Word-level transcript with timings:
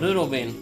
Ja 0.00 0.06
du 0.06 0.14
Robin. 0.14 0.54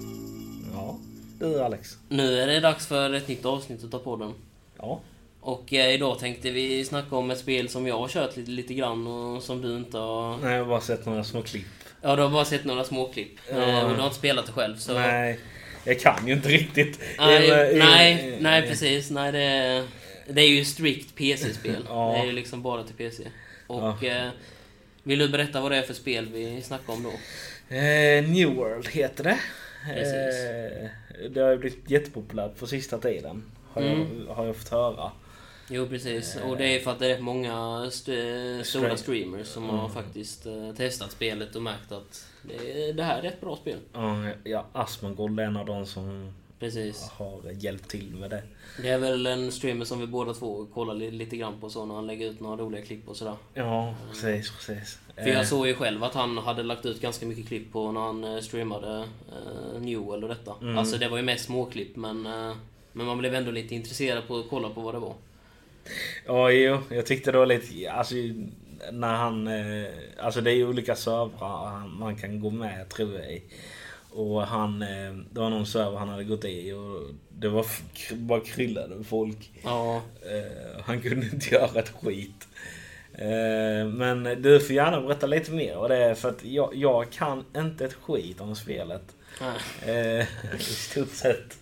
Ja, 0.74 0.98
du 1.38 1.60
Alex. 1.62 1.96
Nu 2.08 2.40
är 2.40 2.46
det 2.46 2.60
dags 2.60 2.86
för 2.86 3.14
ett 3.14 3.28
nytt 3.28 3.44
avsnitt 3.44 3.94
av 3.94 3.98
podden. 3.98 4.34
Ja. 4.78 5.00
Och 5.40 5.72
eh, 5.72 5.94
idag 5.94 6.18
tänkte 6.18 6.50
vi 6.50 6.84
snacka 6.84 7.16
om 7.16 7.30
ett 7.30 7.38
spel 7.38 7.68
som 7.68 7.86
jag 7.86 7.98
har 7.98 8.08
kört 8.08 8.36
lite, 8.36 8.50
lite 8.50 8.74
grann 8.74 9.06
och 9.06 9.42
som 9.42 9.62
du 9.62 9.76
inte 9.76 9.98
har... 9.98 10.36
Nej, 10.36 10.52
jag 10.52 10.58
har 10.64 10.68
bara 10.68 10.80
sett 10.80 11.06
några 11.06 11.24
små 11.24 11.42
klipp. 11.42 11.66
Ja, 12.02 12.16
du 12.16 12.22
har 12.22 12.30
bara 12.30 12.44
sett 12.44 12.64
några 12.64 12.84
småklipp. 12.84 13.32
Ja. 13.50 13.56
Eh, 13.56 13.84
och 13.84 13.90
du 13.90 13.96
har 13.96 14.04
inte 14.04 14.16
spelat 14.18 14.46
det 14.46 14.52
själv. 14.52 14.76
Så... 14.76 14.92
Nej, 14.94 15.38
jag 15.84 16.00
kan 16.00 16.26
ju 16.26 16.32
inte 16.32 16.48
riktigt. 16.48 17.00
Nej, 17.18 17.50
eh, 17.50 17.78
nej, 17.84 18.32
eh, 18.34 18.40
nej 18.40 18.62
precis. 18.68 19.10
Nej, 19.10 19.32
det, 19.32 19.42
är, 19.42 19.84
det 20.28 20.40
är 20.42 20.48
ju 20.48 20.64
strikt 20.64 21.14
PC-spel. 21.14 21.86
Ja. 21.88 22.12
Det 22.12 22.18
är 22.18 22.26
ju 22.26 22.32
liksom 22.32 22.62
bara 22.62 22.84
till 22.84 22.94
PC. 22.94 23.22
Och 23.66 23.96
Ja. 24.04 24.06
eh, 24.08 24.28
vill 25.02 25.18
du 25.18 25.28
berätta 25.28 25.60
vad 25.60 25.72
det 25.72 25.76
är 25.76 25.82
för 25.82 25.94
spel 25.94 26.28
vi 26.32 26.62
snackar 26.62 26.92
om 26.92 27.02
då? 27.02 27.12
Eh, 27.68 28.28
New 28.30 28.54
World 28.56 28.88
heter 28.88 29.24
det. 29.24 29.38
Eh, 29.90 30.88
det 31.30 31.40
har 31.40 31.50
ju 31.50 31.58
blivit 31.58 31.90
jättepopulärt 31.90 32.58
på 32.58 32.66
sista 32.66 32.98
tiden. 32.98 33.42
Har, 33.72 33.82
Mm. 33.82 34.24
jag, 34.28 34.34
har 34.34 34.46
jag 34.46 34.56
fått 34.56 34.68
höra. 34.68 35.12
Jo 35.70 35.86
precis, 35.88 36.36
och 36.36 36.56
det 36.56 36.64
är 36.76 36.80
för 36.80 36.90
att 36.90 36.98
det 36.98 37.06
är 37.06 37.10
rätt 37.10 37.20
många 37.22 37.84
st- 37.88 38.64
stora 38.64 38.88
Stream- 38.88 38.96
streamers 38.96 39.46
som 39.46 39.68
har 39.68 39.78
Mm. 39.78 39.90
faktiskt 39.90 40.46
eh, 40.46 40.72
testat 40.76 41.10
spelet 41.12 41.56
och 41.56 41.62
märkt 41.62 41.92
att 41.92 42.26
det, 42.42 42.92
det 42.92 43.02
här 43.02 43.22
är 43.22 43.28
ett 43.28 43.40
bra 43.40 43.56
spel. 43.56 43.78
Ja, 43.92 44.26
ja, 44.44 44.66
Asmongold 44.72 45.40
är 45.40 45.44
en 45.44 45.56
av 45.56 45.66
de 45.66 45.86
som 45.86 46.32
Precis. 46.60 47.08
har 47.12 47.40
hjälpt 47.52 47.88
till 47.90 48.14
med 48.14 48.30
det. 48.30 48.42
Det 48.82 48.88
är 48.88 48.98
väl 48.98 49.26
en 49.26 49.52
streamer 49.52 49.84
som 49.84 50.00
vi 50.00 50.06
båda 50.06 50.34
två 50.34 50.66
kollar 50.74 50.94
li- 50.94 51.10
lite 51.10 51.36
grann 51.36 51.60
på 51.60 51.70
så 51.70 51.84
när 51.86 51.94
han 51.94 52.06
lägger 52.06 52.30
ut 52.30 52.40
några 52.40 52.56
roliga 52.56 52.82
klipp 52.84 53.08
och 53.08 53.16
sådär. 53.16 53.34
Ja, 53.54 53.94
precis, 54.10 54.50
precis. 54.50 54.98
För 55.14 55.22
Eh, 55.28 55.34
jag 55.34 55.46
såg 55.46 55.66
ju 55.66 55.74
själv 55.74 56.04
att 56.04 56.14
han 56.14 56.38
hade 56.38 56.62
lagt 56.62 56.86
ut 56.86 57.00
ganska 57.00 57.26
mycket 57.26 57.48
klipp 57.48 57.72
på 57.72 57.92
när 57.92 58.00
han 58.00 58.24
eh, 58.24 58.40
streamade 58.40 58.98
uh, 58.98 59.80
Newell 59.80 60.22
och 60.22 60.28
detta. 60.28 60.54
Mm. 60.62 60.78
Alltså 60.78 60.98
det 60.98 61.08
var 61.08 61.16
ju 61.16 61.22
mest 61.22 61.44
småklipp 61.44 61.96
men, 61.96 62.26
eh, 62.26 62.52
men 62.92 63.06
man 63.06 63.18
blev 63.18 63.34
ändå 63.34 63.50
lite 63.50 63.74
intresserad 63.74 64.26
på 64.28 64.36
att 64.38 64.48
kolla 64.50 64.68
på 64.70 64.80
vad 64.80 64.94
det 64.94 64.98
var. 64.98 65.14
Ja, 66.26 66.50
jo, 66.50 66.78
jag 66.90 67.06
tyckte 67.06 67.32
det 67.32 67.38
var 67.38 67.46
lite... 67.46 67.90
Alltså, 67.90 68.14
när 68.92 69.14
han... 69.14 69.46
eh, 69.46 69.88
Alltså 70.18 70.40
det 70.40 70.50
är 70.50 70.54
ju 70.54 70.68
olika 70.68 70.96
servrar 70.96 71.86
man 71.98 72.16
kan 72.16 72.40
gå 72.40 72.50
med 72.50 72.88
tror 72.88 73.14
jag 73.14 73.32
i. 73.32 73.42
Och 74.10 74.42
han... 74.46 74.82
eh, 74.82 75.14
Det 75.30 75.40
var 75.40 75.50
någon 75.50 75.66
server 75.66 75.98
han 75.98 76.08
hade 76.08 76.24
gått 76.24 76.44
i 76.44 76.72
och 76.72 77.00
det 77.38 77.48
var 77.48 77.66
bara 78.14 78.40
kryllade 78.40 78.94
med 78.96 79.06
folk. 79.06 79.50
Ja, 79.64 80.02
Eh, 80.22 80.82
Han 80.84 81.00
kunde 81.00 81.26
inte 81.26 81.48
göra 81.54 81.80
ett 81.80 81.92
skit. 82.02 82.48
Eh, 83.14 83.88
Men 83.88 84.22
du 84.42 84.60
får 84.60 84.76
gärna 84.76 85.00
berätta 85.00 85.26
lite 85.26 85.50
mer 85.52 85.74
vad 85.76 85.90
det 85.90 85.96
är 85.96 86.14
för 86.14 86.28
att 86.28 86.44
jag, 86.44 86.74
jag 86.74 87.10
kan 87.12 87.44
inte 87.56 87.84
ett 87.84 87.94
skit 87.94 88.40
om 88.40 88.56
spelet. 88.56 89.02
nej. 89.86 90.28
I 90.58 90.62
stort 90.62 91.08
sett. 91.14 91.58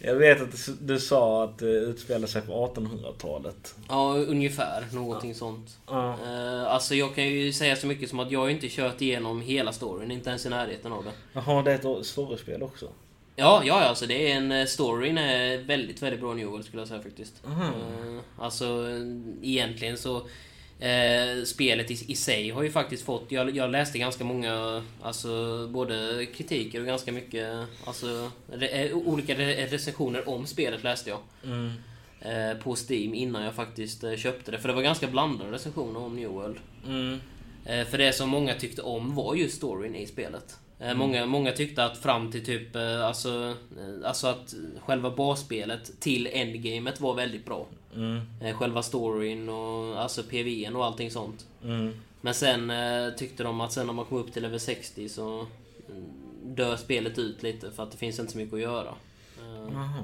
Jag 0.00 0.14
vet 0.14 0.40
att 0.40 0.68
du, 0.80 1.00
sa 1.00 1.44
att 1.44 1.58
det 1.58 1.66
utspelar 1.66 2.26
sig 2.26 2.42
på 2.42 2.72
1800-talet. 2.74 3.74
ja 3.88 4.14
ungefär 4.14 4.86
någonting 4.92 5.34
sånt. 5.34 5.78
Ja. 5.86 6.16
Eh, 6.26 6.72
alltså 6.72 6.94
jag 6.94 7.14
kan 7.14 7.24
ju 7.28 7.52
säga 7.52 7.76
så 7.76 7.86
mycket 7.86 8.08
som 8.10 8.20
att 8.20 8.30
jag 8.30 8.50
inte 8.50 8.68
kört 8.68 9.00
igenom 9.00 9.40
hela 9.40 9.72
storyn, 9.72 10.10
inte 10.10 10.28
ens 10.30 10.46
i 10.46 10.48
närheten 10.48 10.92
av 10.92 11.04
det. 11.04 11.12
Jaha, 11.32 11.62
det 11.62 11.72
är 11.72 12.00
ett 12.00 12.06
storiespel 12.06 12.62
också? 12.62 12.88
Ja, 13.36 13.62
ja, 13.64 13.74
alltså 13.74 14.06
det 14.06 14.32
är 14.32 14.36
en 14.36 14.52
eh, 14.52 14.66
storyn 14.66 15.18
är 15.18 15.58
väldigt, 15.58 16.02
väldigt 16.02 16.20
bra 16.20 16.34
New 16.34 16.48
World 16.48 16.64
skulle 16.64 16.80
jag 16.80 16.88
säga 16.88 17.02
faktiskt. 17.02 17.34
Eh, 17.46 18.20
alltså 18.38 18.86
egentligen 19.42 19.96
så 19.96 20.22
eh, 20.80 21.44
spelet 21.44 21.90
i, 21.90 22.12
i 22.12 22.16
sig 22.16 22.50
har 22.50 22.62
ju 22.62 22.70
faktiskt 22.70 23.04
fått, 23.04 23.24
jag, 23.32 23.56
jag 23.56 23.70
läste 23.70 23.98
ganska 23.98 24.24
många, 24.24 24.82
alltså 25.02 25.66
både 25.68 26.26
kritiker 26.34 26.80
och 26.80 26.86
ganska 26.86 27.12
mycket, 27.12 27.66
alltså 27.84 28.30
re, 28.52 28.66
eh, 28.68 28.96
olika 28.96 29.34
re, 29.34 29.66
recensioner 29.66 30.28
om 30.28 30.46
spelet 30.46 30.82
läste 30.84 31.10
jag. 31.10 31.18
Mm. 31.44 31.72
Eh, 32.20 32.58
på 32.62 32.76
Steam 32.88 33.14
innan 33.14 33.42
jag 33.42 33.54
faktiskt 33.54 34.04
eh, 34.04 34.16
köpte 34.16 34.50
det, 34.50 34.58
för 34.58 34.68
det 34.68 34.74
var 34.74 34.82
ganska 34.82 35.06
blandade 35.06 35.52
recensioner 35.52 36.00
om 36.00 36.16
New 36.16 36.28
World. 36.28 36.56
Mm. 36.86 37.20
Eh, 37.64 37.86
För 37.86 37.98
det 37.98 38.12
som 38.12 38.28
många 38.28 38.54
tyckte 38.54 38.82
om 38.82 39.14
var 39.14 39.34
just 39.34 39.56
storyn 39.56 39.94
i 39.94 40.06
spelet. 40.06 40.56
Eh, 40.80 40.94
Många, 40.94 41.26
många 41.26 41.52
tyckte 41.52 41.84
att 41.84 41.98
fram 41.98 42.32
till 42.32 42.44
typ, 42.44 42.76
alltså, 43.04 43.54
alltså 44.04 44.26
att 44.26 44.54
själva 44.80 45.10
basspelet 45.10 46.00
till 46.00 46.28
endgamet 46.32 47.00
var 47.00 47.14
väldigt 47.14 47.44
bra. 47.44 47.66
Mm. 47.94 48.20
Eh, 48.40 48.56
Själva 48.56 48.82
storyn 48.82 49.48
och 49.48 50.02
alltså 50.02 50.22
PVN 50.22 50.76
och 50.76 50.84
allting 50.84 51.10
sånt. 51.10 51.46
Mm. 51.64 51.94
Men 52.20 52.34
sen 52.34 52.70
eh, 52.70 53.10
tyckte 53.14 53.42
de 53.42 53.60
att 53.60 53.72
sen 53.72 53.86
när 53.86 53.94
man 53.94 54.04
kom 54.04 54.18
upp 54.18 54.32
till 54.32 54.42
level 54.42 54.60
60 54.60 55.08
så 55.08 55.46
mm, 55.88 56.04
dör 56.42 56.76
spelet 56.76 57.18
ut 57.18 57.42
lite 57.42 57.70
för 57.70 57.82
att 57.82 57.90
det 57.90 57.96
finns 57.98 58.18
inte 58.18 58.32
så 58.32 58.38
mycket 58.38 58.54
att 58.54 58.60
göra. 58.60 58.94
Eh. 59.40 59.98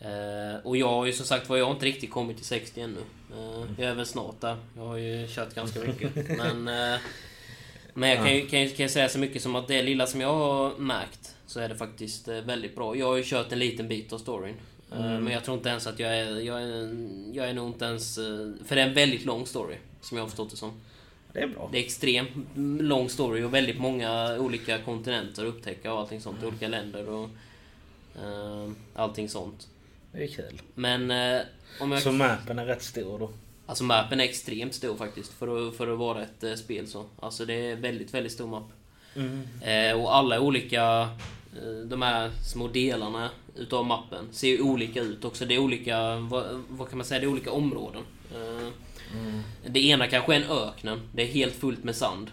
Eh, 0.00 0.56
och 0.64 0.76
jag 0.76 0.88
har 0.88 1.06
ju 1.06 1.12
som 1.12 1.26
sagt 1.26 1.48
var 1.48 1.56
jag 1.56 1.64
har 1.64 1.72
inte 1.72 1.86
riktigt 1.86 2.10
kommit 2.10 2.36
till 2.36 2.46
60 2.46 2.80
ännu. 2.80 3.00
Eh, 3.36 3.64
jag 3.78 3.90
är 3.90 3.94
väl 3.94 4.06
snart 4.06 4.40
där. 4.40 4.56
Jag 4.76 4.82
har 4.82 4.96
ju 4.96 5.28
kört 5.28 5.54
ganska 5.54 5.80
mycket. 5.80 6.28
men 6.38 6.68
eh, 6.68 7.00
men 7.94 8.08
jag 8.08 8.18
kan 8.18 8.34
ju, 8.34 8.46
kan, 8.46 8.60
ju, 8.60 8.68
kan 8.68 8.86
ju 8.86 8.88
säga 8.88 9.08
så 9.08 9.18
mycket 9.18 9.42
som 9.42 9.56
att 9.56 9.68
det 9.68 9.82
lilla 9.82 10.06
som 10.06 10.20
jag 10.20 10.34
har 10.34 10.76
märkt 10.78 11.36
så 11.46 11.60
är 11.60 11.68
det 11.68 11.76
faktiskt 11.76 12.28
väldigt 12.28 12.76
bra. 12.76 12.96
Jag 12.96 13.06
har 13.06 13.16
ju 13.16 13.22
kört 13.24 13.52
en 13.52 13.58
liten 13.58 13.88
bit 13.88 14.12
av 14.12 14.18
storyn. 14.18 14.54
Eh, 14.92 14.98
Mm. 15.00 15.24
Men 15.24 15.32
jag 15.32 15.44
tror 15.44 15.56
inte 15.56 15.68
ens 15.68 15.86
att 15.86 15.98
jag 15.98 16.18
är... 16.18 16.40
Jag 16.40 16.62
är, 16.62 16.94
jag 17.32 17.48
är 17.48 17.52
nog 17.54 17.68
inte 17.68 17.84
ens... 17.84 18.18
eh, 18.18 18.50
För 18.64 18.74
det 18.76 18.82
är 18.82 18.86
en 18.88 18.94
väldigt 18.94 19.24
lång 19.24 19.46
story. 19.46 19.76
Som 20.00 20.16
jag 20.16 20.24
har 20.24 20.28
förstått 20.28 20.50
det 20.50 20.56
som. 20.56 20.72
Det 21.32 21.40
är 21.40 21.46
bra. 21.48 21.68
Det 21.72 21.78
är 21.78 21.82
extremt 21.82 22.30
lång 22.80 23.08
story 23.08 23.42
och 23.42 23.54
väldigt 23.54 23.78
många 23.78 24.38
olika 24.38 24.78
kontinenter 24.78 25.42
att 25.42 25.48
upptäcka 25.48 25.92
och 25.92 26.00
allting 26.00 26.20
sånt. 26.20 26.44
Olika 26.44 26.68
länder 26.68 27.08
och... 27.08 27.28
eh, 28.16 28.70
allting 28.94 29.28
sånt. 29.28 29.68
Det 30.12 30.22
är 30.24 30.28
kul. 30.28 30.60
Men 30.74 31.10
eh, 31.10 31.40
om 31.80 31.92
jag... 31.92 32.02
Så 32.02 32.12
mappen 32.12 32.58
är 32.58 32.66
rätt 32.66 32.82
stor 32.82 33.18
då? 33.18 33.30
Alltså 33.66 33.84
mappen 33.84 34.20
är 34.20 34.24
extremt 34.24 34.74
stor 34.74 34.96
faktiskt 34.96 35.32
för 35.32 35.68
att, 35.68 35.76
för 35.76 35.92
att 35.92 35.98
vara 35.98 36.22
ett 36.22 36.44
eh, 36.44 36.54
spel 36.54 36.86
så. 36.86 37.04
Alltså 37.20 37.44
det 37.44 37.54
är 37.54 37.76
väldigt, 37.76 38.14
väldigt 38.14 38.32
stor 38.32 38.46
mapp. 38.46 38.68
Mm. 39.16 39.42
Eh, 39.62 40.00
och 40.02 40.16
alla 40.16 40.40
olika... 40.40 41.08
Eh, 41.62 41.86
de 41.88 42.02
här 42.02 42.30
små 42.44 42.68
delarna 42.68 43.30
utav 43.56 43.86
mappen 43.86 44.28
ser 44.32 44.48
ju 44.48 44.62
olika 44.62 45.00
ut 45.00 45.24
också. 45.24 45.44
Det 45.44 45.54
är 45.54 45.58
olika... 45.58 46.16
Vad, 46.16 46.44
vad 46.68 46.88
kan 46.88 46.98
man 46.98 47.04
säga? 47.06 47.20
Det 47.20 47.26
är 47.26 47.30
olika 47.30 47.52
områden. 47.52 48.02
Eh, 48.34 48.68
Mm. 49.12 49.40
det 49.66 49.80
ena 49.80 50.06
kanske 50.06 50.34
är 50.34 50.40
en 50.40 50.50
öknen. 50.50 51.00
Det 51.14 51.22
är 51.22 51.26
helt 51.26 51.54
fullt 51.54 51.84
med 51.84 51.96
sand. 51.96 52.30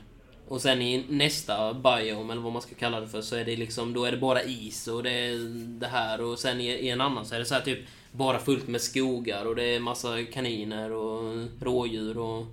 Och 0.47 0.61
sen 0.61 0.81
i 0.81 1.05
nästa 1.09 1.73
biome, 1.73 2.33
eller 2.33 2.41
vad 2.41 2.53
man 2.53 2.61
ska 2.61 2.75
kalla 2.75 2.99
det 2.99 3.07
för, 3.07 3.21
så 3.21 3.35
är 3.35 3.45
det 3.45 3.55
liksom, 3.55 3.93
då 3.93 4.05
är 4.05 4.11
det 4.11 4.17
bara 4.17 4.43
is 4.43 4.87
och 4.87 5.03
det 5.03 5.11
är 5.11 5.37
det 5.79 5.87
här. 5.87 6.21
Och 6.21 6.39
sen 6.39 6.61
i, 6.61 6.65
i 6.67 6.89
en 6.89 7.01
annan 7.01 7.25
så 7.25 7.35
är 7.35 7.39
det 7.39 7.45
så 7.45 7.53
här 7.53 7.61
typ 7.61 7.79
bara 8.11 8.39
fullt 8.39 8.67
med 8.67 8.81
skogar 8.81 9.45
och 9.45 9.55
det 9.55 9.63
är 9.63 9.79
massa 9.79 10.23
kaniner 10.23 10.91
och 10.91 11.47
rådjur 11.61 12.17
och 12.17 12.45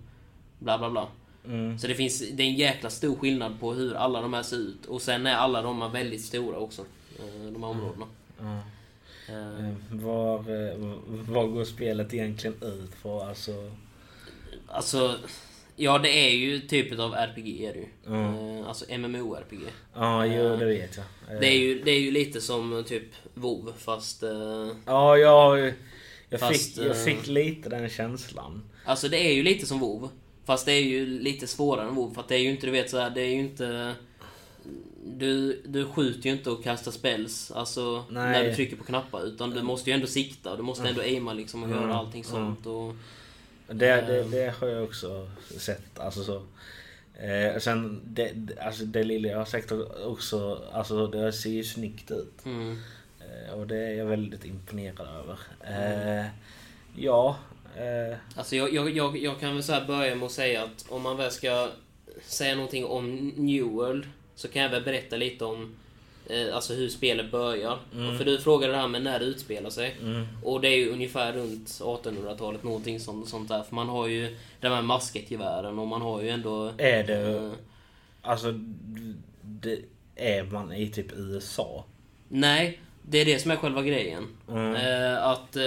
bla 0.59 0.79
bla 0.79 0.91
bla. 0.91 1.09
Mm. 1.45 1.79
Så 1.79 1.87
det 1.87 1.95
finns, 1.95 2.19
det 2.33 2.43
är 2.43 2.47
en 2.47 2.55
jäkla 2.55 2.91
stor 2.91 3.17
skillnad 3.17 3.61
på 3.61 3.73
hur 3.73 3.95
alla 3.95 4.21
de 4.21 4.33
här 4.35 4.43
ser 4.43 4.57
ut. 4.57 4.87
Och 4.87 5.03
sen 5.03 5.27
är 5.27 5.35
alla 5.35 5.63
de 5.63 5.83
här 5.83 5.89
väldigt 5.89 6.21
stora 6.25 6.59
också. 6.59 6.83
eh, 7.19 7.53
De 7.53 7.63
här 7.63 7.71
områdena. 7.71 8.07
Ja. 8.41 8.45
Eh, 8.55 8.63
Eh, 9.29 9.73
Var, 9.91 10.39
var 11.33 11.47
går 11.47 11.65
spelet 11.65 12.15
egentligen 12.15 12.57
ut 12.63 13.03
på? 13.03 13.21
Alltså... 13.23 13.71
Alltså, 14.67 15.15
ja 15.77 15.99
det 15.99 16.09
är 16.29 16.31
ju 16.31 16.61
typ 16.61 16.99
av 16.99 17.15
RPG 17.15 17.65
är 17.67 17.73
det 17.73 17.79
ju. 17.79 17.87
Mm. 18.07 18.65
Alltså 18.67 18.85
MMO-RPG. 18.85 19.61
Ja, 19.95 20.27
jo 20.27 20.57
det 20.57 20.65
vet 20.65 20.97
jag. 20.97 21.41
Det 21.41 21.47
är, 21.47 21.59
ju, 21.59 21.83
det 21.83 21.91
är 21.91 22.01
ju 22.01 22.11
lite 22.11 22.41
som 22.41 22.85
typ 22.87 23.03
WoW 23.35 23.73
fast... 23.79 24.23
Ja, 24.87 25.17
jag, 25.17 25.73
jag, 26.29 26.41
Fast, 26.41 26.75
fick, 26.75 26.87
jag 26.87 27.05
fick 27.05 27.27
lite 27.27 27.69
den 27.69 27.89
känslan. 27.89 28.63
Alltså 28.85 29.09
det 29.09 29.19
är 29.29 29.33
ju 29.35 29.43
lite 29.43 29.67
som 29.67 29.81
WoW 29.81 30.09
Fast 30.53 30.67
det 30.67 30.73
är 30.73 30.83
ju 30.83 31.07
lite 31.07 31.47
svårare 31.47 31.89
än 31.89 31.95
WoW 31.95 32.15
för 32.15 32.21
att 32.21 32.29
det 32.29 32.35
är 32.35 32.39
ju 32.39 32.51
inte, 32.51 32.67
du 32.67 32.73
vet 32.73 32.91
så 32.91 32.99
här, 32.99 33.11
det 33.11 33.21
är 33.21 33.27
ju 33.29 33.39
inte... 33.41 33.95
Du, 35.05 35.63
du 35.65 35.87
skjuter 35.87 36.27
ju 36.31 36.33
inte 36.37 36.51
och 36.51 36.65
kastar 36.65 36.93
spells, 36.93 37.51
alltså 37.51 38.05
Nej. 38.11 38.33
när 38.33 38.45
du 38.45 38.55
trycker 38.55 38.77
på 38.77 38.85
knappar. 38.85 39.25
Utan 39.27 39.51
du 39.51 39.63
måste 39.63 39.91
ju 39.91 39.95
ändå 39.95 40.07
sikta, 40.07 40.57
du 40.57 40.63
måste 40.63 40.89
ändå 40.89 41.01
aima 41.01 41.33
liksom 41.33 41.63
och 41.63 41.69
Mm. 41.69 41.83
göra 41.83 41.95
allting 41.95 42.25
sånt. 42.25 42.67
Och, 42.67 42.95
Det, 43.67 43.75
det, 43.77 44.21
Ehm. 44.21 44.31
det 44.31 44.55
har 44.61 44.69
jag 44.69 44.85
också 44.85 45.31
sett. 45.59 45.99
Alltså 45.99 46.25
så. 46.25 46.43
Eh, 47.23 47.59
sen 47.61 48.01
det, 48.05 48.31
det- 48.35 48.61
alltså 48.61 48.85
det 48.85 49.05
lilla 49.05 49.29
jag 49.29 49.39
har 49.39 49.45
sett 49.45 49.73
också, 50.07 50.63
alltså 50.73 51.07
det 51.07 51.33
ser 51.33 51.51
ju 51.51 51.65
snyggt 51.65 52.11
ut. 52.11 52.45
mm. 52.47 52.79
Eh, 53.21 53.55
och 53.55 53.67
det 53.67 53.77
är 53.77 53.95
jag 53.95 54.07
väldigt 54.07 54.45
imponerad 54.45 55.09
över. 55.09 55.39
Eh, 56.21 56.27
ja. 56.97 57.37
Eh, 57.77 58.17
Alltså 58.37 58.57
jag, 58.57 58.75
jag, 58.75 58.97
jag, 58.97 59.17
jag 59.17 59.41
kan 59.41 59.55
väl 59.55 59.63
så 59.63 59.73
här 59.73 59.85
börja 59.87 60.15
med 60.15 60.27
att 60.27 60.33
säga 60.33 60.63
att 60.63 60.87
om 60.89 61.03
man 61.03 61.17
väl 61.17 61.31
ska 61.31 61.69
säga 62.27 62.55
någonting 62.55 62.85
om 62.85 63.29
New 63.37 63.65
World 63.65 64.07
så 64.35 64.49
kan 64.49 64.63
jag 64.63 64.71
väl 64.71 64.83
berätta 64.83 65.17
lite 65.17 65.45
om 65.45 65.75
eh, 66.27 66.55
alltså 66.55 66.75
hur 66.75 66.89
spelet 66.89 67.31
börjar. 67.31 67.79
Mm. 67.95 68.19
För 68.19 68.25
du 68.25 68.41
frågade 68.41 68.73
det 68.73 68.79
här 68.79 68.89
med 68.89 69.03
när 69.03 69.19
det 69.19 69.25
utspelar 69.25 69.71
sig. 69.71 69.97
mm, 70.01 70.27
Och 70.43 70.61
det 70.61 70.69
är 70.69 70.77
ju 70.77 70.91
ungefär 70.91 71.33
runt 71.33 71.69
1800-talet, 71.69 72.63
någonting 72.65 73.01
sånt, 73.01 73.29
sånt 73.29 73.49
där. 73.49 73.63
För 73.63 73.75
man 73.75 73.89
har 73.89 74.07
ju 74.07 74.37
de 74.61 74.69
här 74.69 74.83
masketgevären 74.83 75.79
och 75.79 75.87
man 75.87 76.03
har 76.03 76.23
ju 76.23 76.29
ändå... 76.29 76.73
är 76.79 77.05
det, 77.05 77.37
eh, 77.37 77.51
alltså 78.23 78.55
det, 79.43 79.79
är 80.17 80.43
man 80.45 80.73
i 80.73 80.89
typ 80.89 81.13
USA. 81.17 81.85
Nej, 82.29 82.81
det 83.03 83.19
är 83.19 83.25
det 83.25 83.39
som 83.39 83.51
är 83.51 83.57
själva 83.57 83.83
grejen. 83.83 84.27
Mm. 84.49 84.75
Eh, 84.75 85.27
att 85.27 85.57
eh, 85.57 85.63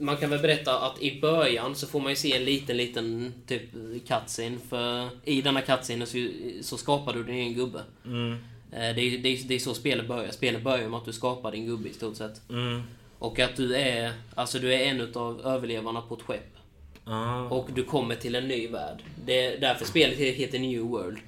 man 0.00 0.16
kan 0.16 0.30
väl 0.30 0.38
berätta 0.42 0.78
att 0.78 1.02
i 1.02 1.20
början 1.20 1.74
så 1.74 1.86
får 1.86 2.00
man 2.00 2.12
ju 2.12 2.16
se 2.16 2.36
en 2.36 2.44
liten, 2.44 2.76
liten 2.76 3.34
typ 3.46 3.62
cutscene. 4.08 4.58
För 4.68 5.08
i 5.24 5.42
denna 5.42 5.60
cutscene 5.60 6.06
så, 6.06 6.28
så 6.62 6.76
skapar 6.76 7.12
du 7.12 7.24
din 7.24 7.34
egen 7.34 7.54
gubbe. 7.54 7.82
Mm. 8.04 8.32
Eh, 8.72 8.78
det, 8.78 9.00
är, 9.00 9.18
det, 9.18 9.28
är, 9.28 9.48
det 9.48 9.54
är 9.54 9.58
så 9.58 9.74
spelet 9.74 10.08
börjar. 10.08 10.30
Spelet 10.30 10.62
börjar 10.62 10.88
med 10.88 10.98
att 10.98 11.04
du 11.04 11.12
skapar 11.12 11.52
din 11.52 11.66
gubbe 11.66 11.88
i 11.88 11.92
stort 11.92 12.16
sett. 12.16 12.50
Mm. 12.50 12.82
Och 13.18 13.38
att 13.38 13.56
du 13.56 13.76
är, 13.76 14.12
alltså 14.34 14.58
du 14.58 14.74
är 14.74 14.78
en 14.78 15.14
av 15.14 15.40
överlevarna 15.46 16.00
på 16.00 16.14
ett 16.14 16.22
skepp. 16.22 16.56
Ah. 17.04 17.40
Och 17.42 17.68
du 17.74 17.84
kommer 17.84 18.14
till 18.14 18.34
en 18.34 18.48
ny 18.48 18.68
värld. 18.68 19.02
Det 19.26 19.46
är 19.46 19.60
därför 19.60 19.84
spelet 19.84 20.18
heter 20.18 20.58
New 20.58 20.80
World. 20.80 21.18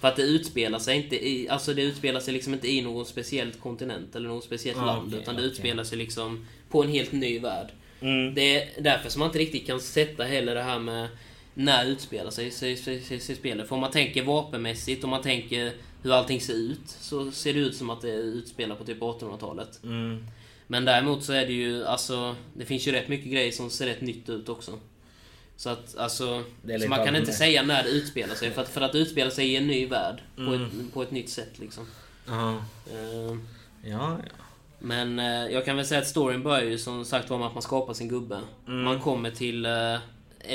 För 0.00 0.08
att 0.08 0.16
det 0.16 0.22
utspelar 0.22 0.78
sig 0.78 0.96
inte 0.96 1.28
i, 1.28 1.48
alltså 1.48 1.74
det 1.74 1.82
utspelar 1.82 2.20
sig 2.20 2.34
liksom 2.34 2.54
inte 2.54 2.68
i 2.68 2.82
någon 2.82 3.06
speciell 3.06 3.52
kontinent 3.52 4.16
eller 4.16 4.28
något 4.28 4.44
speciellt 4.44 4.78
Ah, 4.78 4.86
land. 4.86 5.08
okej, 5.08 5.20
utan 5.22 5.36
det 5.36 5.42
utspelar 5.42 5.84
sig 5.84 5.98
liksom 5.98 6.46
på 6.70 6.82
en 6.82 6.90
helt 6.90 7.12
ny 7.12 7.38
värld. 7.38 7.68
Mm. 8.02 8.34
Det 8.34 8.62
är 8.62 8.82
därför 8.82 9.10
som 9.10 9.20
man 9.20 9.28
inte 9.28 9.38
riktigt 9.38 9.66
kan 9.66 9.80
sätta 9.80 10.24
heller 10.24 10.54
det 10.54 10.62
här 10.62 10.78
med 10.78 11.08
när 11.54 11.84
utspelar 11.84 12.30
sig, 12.30 12.50
sig, 12.50 12.76
sig, 12.76 13.00
sig, 13.00 13.20
sig 13.20 13.36
spelet. 13.36 13.68
För 13.68 13.74
om 13.74 13.80
man 13.80 13.90
tänker 13.90 14.22
vapenmässigt, 14.22 15.04
om 15.04 15.10
man 15.10 15.22
tänker 15.22 15.72
hur 16.02 16.12
allting 16.12 16.40
ser 16.40 16.54
ut, 16.54 16.80
så 16.86 17.30
ser 17.30 17.54
det 17.54 17.60
ut 17.60 17.76
som 17.76 17.90
att 17.90 18.00
det 18.02 18.10
utspelar 18.12 18.76
på 18.76 18.84
typ 18.84 19.00
1800-talet. 19.00 19.80
Mm. 19.84 20.26
Men 20.66 20.84
däremot 20.84 21.24
så 21.24 21.32
är 21.32 21.46
det 21.46 21.52
ju, 21.52 21.84
alltså, 21.84 22.36
det 22.54 22.64
finns 22.64 22.88
ju 22.88 22.92
rätt 22.92 23.08
mycket 23.08 23.32
grejer 23.32 23.52
som 23.52 23.70
ser 23.70 23.86
rätt 23.86 24.00
nytt 24.00 24.28
ut 24.28 24.48
också. 24.48 24.78
Så 25.56 25.70
att, 25.70 25.96
alltså, 25.96 26.42
så 26.82 26.88
man 26.88 27.04
kan 27.06 27.16
inte 27.16 27.32
säga 27.32 27.62
när 27.62 27.82
det 27.82 27.88
utspelar 27.88 28.34
sig. 28.34 28.50
För 28.50 28.62
att, 28.62 28.68
för 28.68 28.80
att 28.80 28.94
utspela 28.94 29.30
sig 29.30 29.52
i 29.52 29.56
en 29.56 29.66
ny 29.66 29.86
värld 29.86 30.20
på, 30.36 30.42
Mm. 30.42 30.62
ett, 30.64 30.94
på 30.94 31.02
ett 31.02 31.10
nytt 31.10 31.30
sätt 31.30 31.58
liksom. 31.58 31.86
Ja. 32.26 32.52
Eh, 32.90 33.36
Ja, 33.84 34.18
ja. 34.24 34.44
Men 34.84 35.18
eh, 35.18 35.46
jag 35.52 35.64
kan 35.64 35.76
väl 35.76 35.86
säga 35.86 36.00
att 36.00 36.06
storyn 36.06 36.42
börjar 36.42 36.64
ju 36.64 36.78
som 36.78 37.04
sagt 37.04 37.30
var 37.30 37.38
med 37.38 37.46
att 37.46 37.54
man 37.54 37.62
skapar 37.62 37.94
sin 37.94 38.08
gubbe. 38.08 38.40
Mm. 38.68 38.82
Man 38.84 39.00
kommer 39.00 39.30
till 39.30 39.66
eh, 39.66 39.98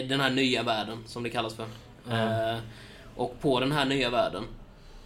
den 0.07 0.19
här 0.19 0.29
nya 0.29 0.63
världen, 0.63 1.03
som 1.05 1.23
det 1.23 1.29
kallas 1.29 1.53
för. 1.55 1.65
Mm. 2.09 2.55
Eh, 2.55 2.59
och 3.15 3.41
på 3.41 3.59
den 3.59 3.71
här 3.71 3.85
nya 3.85 4.09
världen 4.09 4.43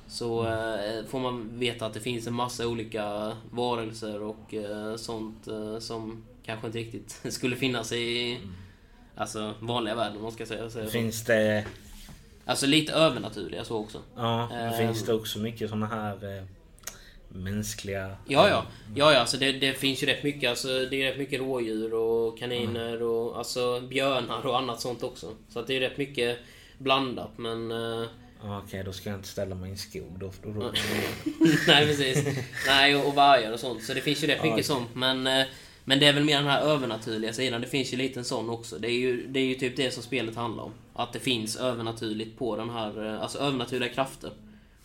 så 0.07 0.47
eh, 0.47 1.05
får 1.07 1.19
man 1.19 1.59
veta 1.59 1.85
att 1.85 1.93
det 1.93 1.99
finns 1.99 2.27
en 2.27 2.33
massa 2.33 2.67
olika 2.67 3.31
varelser 3.51 4.21
och 4.23 4.53
eh, 4.53 4.95
sånt 4.95 5.47
eh, 5.47 5.79
som 5.79 6.23
kanske 6.45 6.67
inte 6.67 6.79
riktigt 6.79 7.21
skulle 7.33 7.55
finnas 7.55 7.91
i 7.91 8.39
alltså, 9.15 9.53
vanliga 9.59 9.95
världen, 9.95 10.17
om 10.17 10.23
man 10.23 10.31
ska 10.31 10.45
säga, 10.45 10.69
så. 10.69 10.85
Finns 10.85 11.25
det... 11.25 11.65
Alltså 12.45 12.65
lite 12.65 12.93
övernaturliga 12.93 13.63
så 13.63 13.77
också. 13.77 13.99
Ja, 14.15 14.49
Ehm. 14.51 14.77
finns 14.77 15.05
det 15.05 15.13
också 15.13 15.39
mycket 15.39 15.69
såna 15.69 15.85
här 15.87 16.45
mänskliga... 17.33 18.15
Ja, 18.27 18.49
ja. 18.49 18.65
Ja, 18.95 19.13
ja, 19.13 19.19
alltså 19.19 19.37
det, 19.37 19.51
det 19.51 19.73
finns 19.73 20.03
ju 20.03 20.07
rätt 20.07 20.23
mycket. 20.23 20.49
Alltså, 20.49 20.67
det 20.67 21.01
är 21.03 21.09
rätt 21.11 21.17
mycket 21.17 21.39
rådjur 21.39 21.93
och 21.93 22.39
kaniner 22.39 23.03
och 23.03 23.37
alltså, 23.37 23.81
björnar 23.81 24.45
och 24.47 24.57
annat 24.57 24.81
sånt 24.81 25.03
också. 25.03 25.33
Så 25.49 25.59
att 25.59 25.67
det 25.67 25.75
är 25.77 25.79
rätt 25.79 25.97
mycket 25.97 26.37
blandat, 26.77 27.31
men... 27.37 27.71
eh, 27.71 28.07
Ja, 28.43 28.61
Okej, 28.65 28.83
då 28.83 28.91
ska 28.93 29.09
jag 29.09 29.19
inte 29.19 29.27
ställa 29.27 29.55
mig 29.55 29.67
i 29.69 29.71
en 29.71 29.77
skog 29.77 30.17
då. 30.19 30.31
då, 30.43 30.51
då. 30.53 30.59
nej, 31.67 31.85
precis. 31.85 32.25
Nej, 32.67 32.95
och, 32.95 33.07
och 33.07 33.15
vargar 33.15 33.51
och 33.51 33.59
sånt. 33.59 33.83
Så 33.83 33.93
det 33.93 34.01
finns 34.01 34.23
ju 34.23 34.27
rätt 34.27 34.37
Ja, 34.37 34.43
mycket 34.43 34.53
okej. 34.53 34.63
sånt. 34.63 34.87
Men, 34.95 35.27
eh, 35.27 35.45
men 35.85 35.99
det 35.99 36.07
är 36.07 36.13
väl 36.13 36.23
mer 36.23 36.37
den 36.37 36.47
här 36.47 36.61
övernaturliga 36.61 37.33
sidan. 37.33 37.61
Det 37.61 37.67
finns 37.67 37.93
ju 37.93 37.97
lite 37.97 38.19
en 38.19 38.25
sån 38.25 38.49
också. 38.49 38.77
Det 38.79 38.87
är 38.87 38.99
ju, 38.99 39.27
det 39.27 39.39
är 39.39 39.45
ju 39.45 39.55
typ 39.55 39.75
det 39.77 39.91
som 39.91 40.03
spelet 40.03 40.35
handlar 40.35 40.63
om. 40.63 40.71
Att 40.93 41.13
det 41.13 41.19
finns 41.19 41.55
övernaturligt 41.55 42.37
på 42.39 42.55
den 42.55 42.69
här... 42.69 43.05
eh, 43.15 43.21
Alltså 43.21 43.37
övernaturliga 43.39 43.89
krafter. 43.89 44.31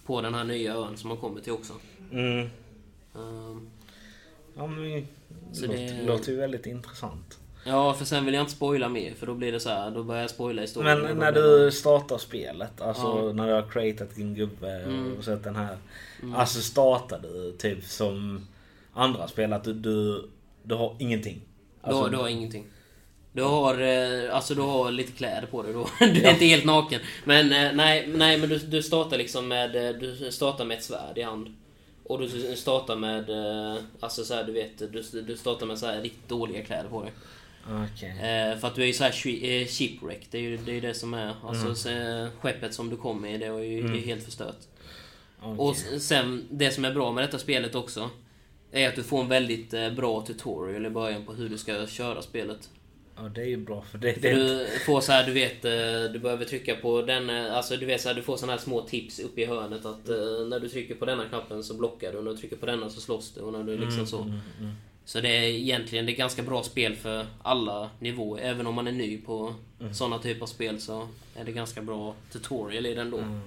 På 0.06 0.20
den 0.20 0.34
här 0.34 0.44
nya 0.44 0.74
ön 0.74 0.96
som 0.96 1.08
man 1.08 1.16
kommer 1.18 1.40
till 1.40 1.52
också. 1.52 1.72
Mm. 2.12 2.48
Ehm, 3.14 3.70
Ja, 4.58 4.66
men 4.66 4.82
det 4.90 5.06
Så 5.52 5.66
låter, 5.66 5.78
det- 5.78 6.06
låter 6.06 6.32
ju 6.32 6.38
väldigt 6.38 6.66
intressant. 6.66 7.38
Ja, 7.66 7.94
för 7.94 8.04
sen 8.04 8.24
vill 8.24 8.34
jag 8.34 8.42
inte 8.42 8.52
spoila 8.52 8.88
mer 8.88 9.14
för 9.14 9.26
då 9.26 9.34
blir 9.34 9.52
det 9.52 9.60
så 9.60 9.68
här, 9.68 9.90
då 9.90 10.02
börjar 10.02 10.20
jag 10.22 10.30
spoila 10.30 10.62
historien. 10.62 11.00
Men 11.00 11.16
när 11.18 11.32
du 11.32 11.70
startar 11.72 12.18
spelet, 12.18 12.80
alltså 12.80 13.02
Ja. 13.26 13.32
när 13.32 13.46
du 13.46 13.52
har 13.52 13.70
creatat 13.70 14.14
din 14.14 14.34
gubbe 14.34 14.70
Mm. 14.82 15.16
och 15.18 15.24
sett 15.24 15.44
den 15.44 15.56
här. 15.56 15.76
Alltså 16.34 16.60
startar 16.60 17.18
du 17.22 17.52
typ 17.58 17.84
som 17.84 18.46
andra 18.92 19.28
spel, 19.28 19.52
att 19.52 19.64
du, 19.64 19.72
du, 19.72 20.28
du 20.62 20.74
har 20.74 20.96
ingenting? 20.98 21.40
Alltså, 21.82 21.98
du, 21.98 22.04
har, 22.04 22.10
du 22.10 22.16
har 22.16 22.28
ingenting. 22.28 22.64
Du 23.36 23.42
har, 23.42 23.78
eh, 23.80 24.34
alltså 24.36 24.54
du 24.54 24.60
har 24.60 24.90
lite 24.90 25.12
kläder 25.12 25.46
på 25.46 25.62
dig 25.62 25.72
då. 25.72 25.88
Du 26.00 26.22
är 26.24 26.32
inte 26.32 26.44
helt 26.44 26.64
naken. 26.64 27.00
Men 27.24 27.52
eh, 27.52 27.72
nej, 27.74 28.06
nej 28.14 28.38
men 28.38 28.48
du, 28.48 28.58
du 28.58 28.82
startar 28.82 29.18
liksom 29.18 29.48
med, 29.48 29.76
eh, 29.88 29.96
du 30.00 30.32
startar 30.32 30.64
med 30.64 30.76
ett 30.78 30.84
svärd 30.84 31.18
i 31.18 31.22
hand. 31.22 31.54
Och 32.04 32.18
du 32.18 32.56
startar 32.56 32.96
med, 32.96 33.30
alltså 34.00 34.24
så 34.24 34.34
här, 34.34 34.44
du 34.44 34.52
vet, 34.52 34.78
du, 34.78 35.22
du 35.22 35.36
startar 35.36 35.66
med 35.66 35.78
så 35.78 35.86
här 35.86 36.00
riktigt 36.02 36.28
dåliga 36.28 36.64
kläder 36.64 36.88
på 36.88 37.02
dig. 37.02 37.12
Okej. 37.94 38.10
Eh, 38.10 38.58
för 38.58 38.68
att 38.68 38.74
du 38.74 38.82
är 38.82 38.86
ju 38.86 38.92
så 38.92 39.04
här 39.04 39.10
shi- 39.10 39.62
eh, 39.62 39.66
shipwreck, 39.68 40.26
det 40.30 40.38
är 40.38 40.42
ju 40.42 40.56
det, 40.56 40.76
är 40.76 40.80
det 40.80 40.94
som 40.94 41.14
är. 41.14 41.34
Alltså 41.44 41.64
Mm. 41.64 41.76
så, 41.76 41.90
skeppet 42.40 42.74
som 42.74 42.90
du 42.90 42.96
kom 42.96 43.24
i, 43.26 43.38
det 43.38 43.46
är 43.46 43.58
ju 43.58 43.78
är 43.84 43.98
helt 44.06 44.24
förstört. 44.24 44.56
Okej. 45.42 45.54
Och 45.58 45.76
sen, 46.02 46.44
det 46.50 46.70
som 46.70 46.84
är 46.84 46.92
bra 46.92 47.12
med 47.12 47.24
detta 47.24 47.38
spelet 47.38 47.74
också 47.74 48.10
är 48.72 48.88
att 48.88 48.96
du 48.96 49.02
får 49.02 49.20
en 49.20 49.28
väldigt 49.28 49.74
eh, 49.74 49.90
bra 49.90 50.20
tutorial 50.26 50.86
i 50.86 50.90
början 50.90 51.24
på 51.24 51.32
hur 51.32 51.48
du 51.48 51.58
ska 51.58 51.86
köra 51.86 52.22
spelet. 52.22 52.70
Ja, 53.16 53.22
det 53.22 53.40
är 53.40 53.46
ju 53.46 53.56
bra 53.56 53.82
för 53.82 53.98
det, 53.98 54.14
För 54.14 54.20
du 54.20 54.66
får 54.86 55.00
så 55.00 55.12
här, 55.12 55.26
du 55.26 55.32
vet, 55.32 55.64
eh, 55.64 56.12
du 56.12 56.18
behöver 56.18 56.44
trycka 56.44 56.74
på 56.76 57.02
den, 57.02 57.30
eh, 57.30 57.56
alltså 57.56 57.76
du 57.76 57.86
vet 57.86 58.00
så 58.00 58.08
här, 58.08 58.14
du 58.14 58.22
får 58.22 58.36
såna 58.36 58.52
här 58.52 58.58
små 58.58 58.82
tips 58.82 59.18
uppe 59.18 59.40
i 59.40 59.46
hörnet 59.46 59.84
att 59.86 60.08
eh, 60.08 60.46
när 60.48 60.60
du 60.60 60.68
trycker 60.68 60.94
på 60.94 61.04
denna 61.04 61.24
knappen 61.24 61.62
så 61.64 61.74
blockar 61.74 62.12
du 62.12 62.18
och 62.18 62.24
när 62.24 62.30
du 62.30 62.36
trycker 62.36 62.56
på 62.56 62.66
denna 62.66 62.90
så 62.90 63.00
slåss 63.00 63.32
du 63.34 63.40
och 63.40 63.52
när 63.52 63.62
du 63.62 63.76
liksom 63.78 64.06
så. 64.06 64.22
Mm, 64.22 64.40
mm. 64.60 64.72
Så 65.04 65.20
det 65.20 65.28
är 65.28 65.42
egentligen 65.42 66.06
det 66.06 66.12
är 66.12 66.16
ganska 66.16 66.42
bra 66.42 66.62
spel 66.62 66.96
för 66.96 67.26
alla 67.42 67.90
nivåer. 67.98 68.42
Även 68.42 68.66
om 68.66 68.74
man 68.74 68.86
är 68.86 68.92
ny 68.92 69.18
på 69.18 69.54
Mm. 69.80 69.94
såna 69.94 70.18
typer 70.18 70.42
av 70.42 70.46
spel 70.46 70.80
så 70.80 71.08
är 71.34 71.44
det 71.44 71.52
ganska 71.52 71.82
bra 71.82 72.14
tutorial 72.32 72.86
i 72.86 72.94
den 72.94 73.10
då. 73.10 73.18
Mm. 73.18 73.40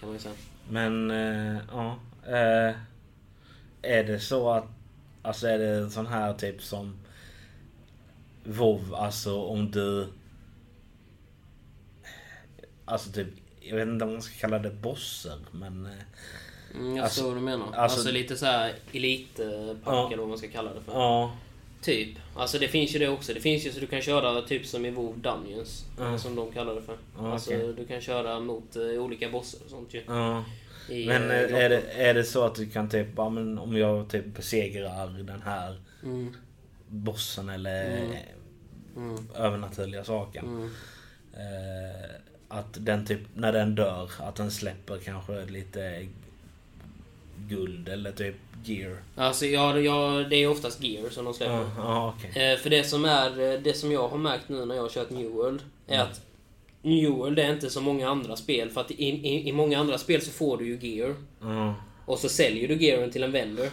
Kan 0.00 0.08
man 0.08 0.18
säga. 0.18 0.34
Men, 0.68 1.10
ja. 1.72 1.98
Eh, 2.26 2.74
är 3.82 4.04
det 4.04 4.20
så 4.20 4.50
att, 4.50 4.64
alltså 5.22 5.46
är 5.46 5.58
det 5.58 5.90
sån 5.90 6.06
här 6.06 6.32
typ 6.34 6.62
som 6.62 6.96
WoW, 8.46 8.94
alltså 8.94 9.40
om 9.40 9.70
du... 9.70 10.06
Alltså 12.84 13.12
typ, 13.12 13.28
jag 13.60 13.76
vet 13.76 13.88
inte 13.88 14.04
om 14.04 14.12
man 14.12 14.22
ska 14.22 14.34
kalla 14.40 14.58
det 14.58 14.70
bossar, 14.70 15.38
men... 15.52 15.86
eh, 15.86 15.92
Mm, 16.74 16.96
jag 16.96 17.02
Alltså- 17.04 17.14
förstår 17.20 17.28
vad 17.28 17.36
du 17.36 17.44
menar. 17.44 17.64
alltså- 17.66 17.80
Alltså, 17.98 18.10
lite 18.12 18.36
så 18.36 18.46
här 18.46 18.74
elitpack 18.92 19.46
Ja. 19.84 20.06
eller 20.06 20.16
vad 20.16 20.28
man 20.28 20.38
ska 20.38 20.48
kalla 20.48 20.74
det 20.74 20.80
för. 20.80 20.92
Ja. 20.92 21.36
Typ. 21.82 22.08
Alltså 22.36 22.58
det 22.58 22.68
finns 22.68 22.94
ju 22.94 22.98
det 22.98 23.08
också. 23.08 23.34
Det 23.34 23.40
finns 23.40 23.66
ju 23.66 23.72
så 23.72 23.80
du 23.80 23.86
kan 23.86 24.00
köra 24.02 24.42
typ 24.42 24.66
som 24.66 24.86
i 24.86 24.90
WoW 24.90 25.18
Dungeons. 25.18 25.84
Ja. 25.98 26.18
Som 26.18 26.34
de 26.34 26.52
kallar 26.52 26.74
det 26.74 26.82
för. 26.82 26.96
Ja, 27.18 27.32
alltså 27.32 27.50
okej. 27.54 27.74
du 27.76 27.86
kan 27.86 28.00
köra 28.00 28.40
mot 28.40 28.76
eh, 28.76 28.82
olika 28.82 29.28
bossar 29.30 29.60
och 29.64 29.70
sånt 29.70 29.94
ju. 29.94 30.02
ja. 30.06 30.44
I, 30.88 31.06
Men 31.06 31.22
eh, 31.30 31.36
är 31.64 31.68
det, 31.68 31.80
är 31.92 32.14
det 32.14 32.24
så 32.24 32.44
att 32.44 32.54
du 32.54 32.66
kan 32.70 32.88
typ, 32.88 33.08
ja, 33.16 33.28
men 33.28 33.58
om 33.58 33.76
jag 33.76 34.08
typ 34.10 34.26
besegrar 34.36 35.06
den 35.08 35.42
här 35.42 35.80
Mm, 36.02 36.36
bossen 36.88 37.48
eller 37.48 38.00
Mm. 38.96 39.28
övernaturliga 39.34 40.04
saken. 40.04 40.44
mm. 40.46 40.70
Eh, 41.34 42.10
att 42.48 42.76
den 42.84 43.06
typ, 43.06 43.20
när 43.34 43.52
den 43.52 43.74
dör, 43.74 44.10
att 44.18 44.34
den 44.36 44.50
släpper 44.50 44.98
kanske 44.98 45.44
lite 45.44 46.06
guld 47.48 47.88
eller 47.88 48.12
typ 48.12 48.36
gear. 48.64 48.96
Alltså 49.16 49.46
ja, 49.46 49.78
ja, 49.78 50.24
det 50.30 50.36
är 50.36 50.48
oftast 50.48 50.82
gear 50.82 51.10
som 51.10 51.24
de 51.24 51.34
släpper. 51.34 51.54
Ja, 51.54 51.70
ja 51.78 52.14
okej. 52.18 52.52
Eh, 52.52 52.58
för 52.58 52.70
det 52.70 52.84
som 52.84 53.04
är, 53.04 53.40
eh, 53.54 53.60
det 53.60 53.74
som 53.74 53.92
jag 53.92 54.08
har 54.08 54.18
märkt 54.18 54.48
nu 54.48 54.64
när 54.64 54.74
jag 54.74 54.82
har 54.82 54.88
kört 54.88 55.10
New 55.10 55.30
World, 55.30 55.60
är 55.86 55.94
Mm. 55.94 56.06
att 56.06 56.20
New 56.82 57.10
World 57.10 57.38
är 57.38 57.52
inte 57.52 57.70
som 57.70 57.84
många 57.84 58.08
andra 58.08 58.36
spel. 58.36 58.70
För 58.70 58.80
att 58.80 58.90
i, 58.90 59.04
i, 59.04 59.48
i 59.48 59.52
många 59.52 59.78
andra 59.78 59.98
spel 59.98 60.22
så 60.22 60.30
får 60.30 60.56
du 60.58 60.66
ju 60.66 60.88
gear. 60.88 61.14
Och 62.06 62.18
så 62.18 62.28
säljer 62.28 62.68
du 62.68 62.74
gearen 62.76 63.10
till 63.10 63.22
en 63.22 63.32
vendor 63.32 63.68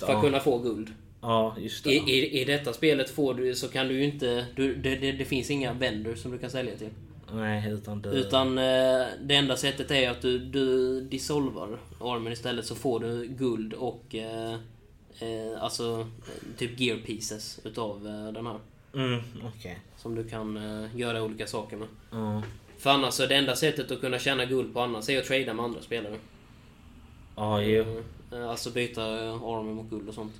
det. 0.00 0.06
för 0.06 0.14
att 0.14 0.22
kunna 0.22 0.40
få 0.40 0.58
guld. 0.58 0.88
Ja 1.20 1.56
just 1.58 1.84
det. 1.84 1.90
I, 1.90 1.96
i, 1.96 2.40
I 2.40 2.44
detta 2.44 2.72
spelet 2.72 3.10
får 3.10 3.34
du, 3.34 3.54
så 3.54 3.68
kan 3.68 3.88
du 3.88 3.94
ju 3.94 4.04
inte... 4.04 4.46
Du, 4.56 4.74
det, 4.74 4.96
det, 4.96 5.12
det 5.12 5.24
finns 5.24 5.50
inga 5.50 5.72
vendors 5.72 6.18
som 6.18 6.30
du 6.32 6.38
kan 6.38 6.50
sälja 6.50 6.76
till. 6.76 6.90
Nej, 7.32 7.70
utan 7.72 8.02
du... 8.02 8.08
Utan 8.08 8.58
eh, 8.58 9.06
det 9.22 9.34
enda 9.34 9.56
sättet 9.56 9.90
är 9.90 10.10
att 10.10 10.22
du, 10.22 10.38
du 10.38 11.00
dissolvar 11.00 11.78
armen 12.00 12.32
istället 12.32 12.66
så 12.66 12.74
får 12.74 13.00
du 13.00 13.26
guld 13.26 13.72
och 13.72 14.14
eh, 14.14 14.52
eh, 15.18 15.60
alltså 15.62 16.08
typ 16.56 16.80
gear 16.80 16.98
pieces 16.98 17.60
utav 17.64 18.06
eh, 18.06 18.32
den 18.32 18.46
här. 18.46 18.58
Mm, 18.94 19.20
okej. 19.44 19.78
Som 19.96 20.14
du 20.14 20.24
kan 20.28 20.56
eh, 20.56 20.96
göra 20.96 21.22
olika 21.22 21.46
saker 21.46 21.76
med. 21.76 21.88
Ja. 22.10 22.42
För 22.78 22.90
annars 22.90 23.14
så 23.14 23.26
det 23.26 23.36
enda 23.36 23.56
sättet 23.56 23.90
att 23.90 24.00
kunna 24.00 24.18
tjäna 24.18 24.44
guld 24.44 24.74
på 24.74 24.80
annars 24.80 25.08
är 25.08 25.18
att 25.18 25.24
trada 25.24 25.54
med 25.54 25.64
andra 25.64 25.80
spelare. 25.82 26.16
Ja, 27.36 27.62
jo. 27.62 28.02
Eh, 28.32 28.50
Alltså 28.50 28.70
byta 28.70 29.04
armor 29.04 29.74
mot 29.74 29.90
guld 29.90 30.08
och 30.08 30.14
sånt. 30.14 30.32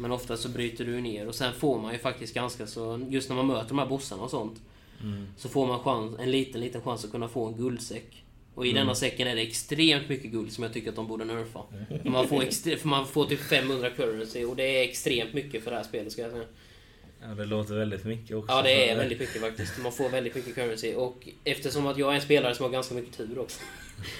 Men 0.00 0.12
ofta 0.12 0.36
så 0.36 0.48
bryter 0.48 0.84
du 0.84 1.00
ner 1.00 1.28
och 1.28 1.34
sen 1.34 1.52
får 1.52 1.78
man 1.78 1.92
ju 1.92 1.98
faktiskt 1.98 2.34
ganska 2.34 2.66
så... 2.66 3.06
Just 3.08 3.28
när 3.28 3.36
man 3.36 3.46
möter 3.46 3.68
de 3.68 3.78
här 3.78 3.86
bossarna 3.86 4.22
och 4.22 4.30
sånt. 4.30 4.60
Mm. 5.02 5.26
Så 5.36 5.48
får 5.48 5.66
man 5.66 5.80
chans, 5.80 6.16
en 6.20 6.30
liten, 6.30 6.60
liten 6.60 6.82
chans 6.82 7.04
att 7.04 7.10
kunna 7.10 7.28
få 7.28 7.46
en 7.46 7.56
guldsäck. 7.56 8.24
Och 8.54 8.58
Och 8.58 8.66
i 8.66 8.72
denna 8.72 8.94
säcken 8.94 9.28
är 9.28 9.36
det 9.36 9.42
extremt 9.42 10.08
mycket 10.08 10.30
guld 10.30 10.52
som 10.52 10.64
jag 10.64 10.72
tycker 10.72 10.88
att 10.90 10.96
de 10.96 11.06
borde 11.06 11.24
nerfa. 11.24 11.60
För 12.02 12.10
man 12.10 12.28
får, 12.28 12.40
extre- 12.42 12.78
man 12.86 13.06
får 13.06 13.24
typ 13.24 13.40
500 13.40 13.90
currency 13.90 14.44
och 14.44 14.56
det 14.56 14.62
är 14.62 14.82
extremt 14.88 15.32
mycket 15.34 15.64
för 15.64 15.70
det 15.70 15.76
här 15.76 15.84
spelet 15.84 16.12
ska 16.12 16.22
jag 16.22 16.30
säga. 16.30 16.44
Ja, 17.22 17.28
det 17.28 17.44
låter 17.44 17.74
väldigt 17.74 18.04
mycket 18.04 18.36
också. 18.36 18.52
Ja, 18.52 18.62
det 18.62 18.90
är 18.90 18.96
väldigt 18.96 19.20
mycket 19.20 19.40
faktiskt. 19.40 19.78
Man 19.82 19.92
får 19.92 20.08
väldigt 20.08 20.34
mycket 20.34 20.54
currency. 20.54 20.94
Och 20.94 21.28
eftersom 21.44 21.86
att 21.86 21.98
jag 21.98 22.10
är 22.10 22.14
en 22.14 22.20
spelare 22.20 22.54
som 22.54 22.64
har 22.64 22.70
ganska 22.70 22.94
mycket 22.94 23.16
tur 23.16 23.38
också. 23.38 23.60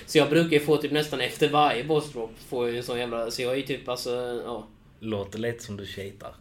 Så 0.07 0.19
jag 0.19 0.31
brukar 0.31 0.51
ju 0.51 0.61
få 0.61 0.77
typ 0.77 0.93
nästan 0.93 1.21
efter 1.21 1.49
varje 1.49 1.85
boss 1.85 2.13
drop 2.13 2.31
får 2.49 2.65
jag 2.67 2.73
ju 2.73 2.79
en 2.79 2.85
sån 2.85 2.99
jävla... 2.99 3.31
Så 3.31 3.43
jag 3.43 3.53
är 3.53 3.57
ju 3.57 3.63
typ 3.63 3.89
alltså, 3.89 4.43
ja. 4.45 4.67
Låter 5.00 5.38
lite 5.38 5.62
som 5.64 5.76
du 5.76 5.87
cheatar. 5.87 6.35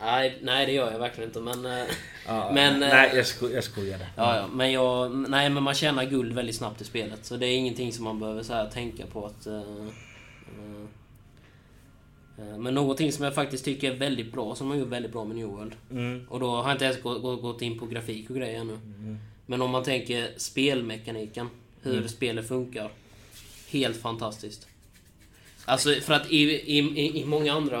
Nej, 0.00 0.38
nej 0.42 0.66
det 0.66 0.72
gör 0.72 0.92
jag 0.92 0.98
verkligen 0.98 1.30
inte 1.30 1.40
men... 1.40 1.66
eh, 1.66 1.86
Ja, 2.26 2.50
Men, 2.54 2.80
nej, 2.80 3.10
eh, 3.10 3.16
jag, 3.16 3.26
sko 3.26 3.48
jag 3.48 3.64
skojade. 3.64 4.06
Ja, 4.16 4.36
ja, 4.36 4.46
men 4.46 4.72
jag... 4.72 5.10
Nej, 5.30 5.50
men 5.50 5.62
man 5.62 5.74
tjänar 5.74 6.04
guld 6.04 6.32
väldigt 6.32 6.56
snabbt 6.56 6.80
i 6.80 6.84
spelet. 6.84 7.24
Så 7.24 7.36
det 7.36 7.46
är 7.46 7.56
ingenting 7.56 7.92
som 7.92 8.04
man 8.04 8.20
behöver 8.20 8.42
så 8.42 8.52
här 8.52 8.70
tänka 8.70 9.06
på 9.06 9.26
att... 9.26 9.46
eh, 9.46 9.62
eh, 12.38 12.58
men 12.58 12.74
någonting 12.74 13.12
som 13.12 13.24
jag 13.24 13.34
faktiskt 13.34 13.64
tycker 13.64 13.92
är 13.92 13.96
väldigt 13.96 14.32
bra, 14.32 14.54
som 14.54 14.68
de 14.68 14.78
gjort 14.78 14.88
väldigt 14.88 15.12
bra 15.12 15.24
med 15.24 15.36
New 15.36 15.46
World. 15.48 15.72
Mm. 15.90 16.26
Och 16.30 16.40
då 16.40 16.50
har 16.50 16.62
jag 16.68 16.72
inte 16.74 16.84
ens 16.84 17.02
gått, 17.02 17.22
gått, 17.22 17.42
gått 17.42 17.62
in 17.62 17.78
på 17.78 17.86
grafik 17.86 18.30
och 18.30 18.36
grejer 18.36 18.60
ännu. 18.60 18.78
Men 19.46 19.62
om 19.62 19.70
man 19.70 19.82
tänker 19.84 20.28
spelmekaniken, 20.36 21.48
hur 21.82 22.08
spelet 22.08 22.48
funkar. 22.48 22.90
Helt 23.70 23.96
fantastiskt. 23.96 24.67
Alltså 25.68 25.94
för 25.94 26.14
att 26.14 26.30
i, 26.32 26.36
i, 26.52 26.78
i- 27.20 27.24
många 27.24 27.52
andra 27.52 27.78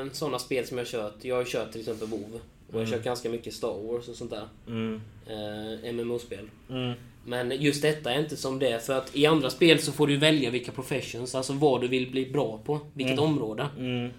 eh, 0.00 0.06
sådana 0.12 0.38
spel 0.38 0.66
som 0.66 0.78
jag 0.78 0.86
kört, 0.86 1.14
jag 1.22 1.36
har 1.36 1.44
kört 1.44 1.72
till 1.72 1.80
exempel 1.80 2.08
WoW 2.08 2.34
och 2.34 2.74
jag 2.74 2.78
har 2.78 2.86
kört 2.86 3.04
ganska 3.04 3.28
mycket 3.28 3.54
Star 3.54 3.82
Wars 3.92 4.08
och 4.08 4.14
sånt 4.16 4.30
där. 4.30 4.48
Mm. 4.66 5.00
Eh, 5.26 5.92
MMO-spel. 5.92 6.50
Mm. 6.70 6.92
Men 7.26 7.52
just 7.62 7.82
detta 7.82 8.12
är 8.12 8.20
inte 8.20 8.36
som 8.36 8.58
det, 8.58 8.86
för 8.86 8.92
att 8.98 9.16
i 9.16 9.26
andra 9.26 9.50
spel 9.50 9.78
så 9.78 9.92
får 9.92 10.06
du 10.06 10.16
välja 10.16 10.50
vilka 10.50 10.72
professions, 10.72 11.34
alltså 11.34 11.52
vad 11.52 11.80
du 11.80 11.88
vill 11.88 12.10
bli 12.10 12.26
bra 12.26 12.60
på, 12.64 12.80
vilket 12.94 13.18
område. 13.18 13.66
Mm. 13.78 14.10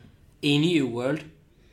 I 0.42 0.60
New 0.60 0.92
World 0.92 1.20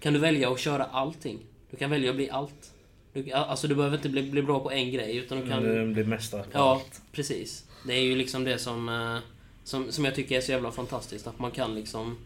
kan 0.01 0.13
du 0.13 0.19
välja 0.19 0.51
att 0.51 0.61
köra 0.61 0.85
allting. 0.85 1.39
Du 1.71 1.77
kan 1.77 1.91
välja 1.91 2.11
att 2.11 2.17
bli 2.17 2.31
allt. 2.31 2.73
Du, 3.13 3.33
alltså 3.33 3.69
du 3.69 3.75
behöver 3.75 3.97
inte 3.97 4.09
bli, 4.09 4.23
bli 4.23 4.43
bra 4.43 4.61
på 4.61 4.71
en 4.71 4.91
grej, 4.93 5.17
utan 5.17 5.41
du 5.41 5.49
kan... 5.49 5.63
Det 5.65 5.87
blir 5.87 6.05
mästare 6.05 6.43
på 6.43 6.49
Ja, 6.53 6.73
allt. 6.75 7.01
precis. 7.13 7.65
Det 7.87 7.93
är 7.95 8.01
ju 8.03 8.17
liksom 8.17 8.45
det 8.45 8.59
som, 8.59 8.89
eh, 8.89 9.19
som, 9.67 9.93
som 9.93 10.05
jag 10.05 10.15
tycker 10.15 10.37
är 10.37 10.41
så 10.41 10.53
jävla 10.53 10.73
fantastiskt. 10.73 11.27
Att 11.27 11.39
man 11.39 11.51
kan 11.51 11.75
liksom... 11.75 12.19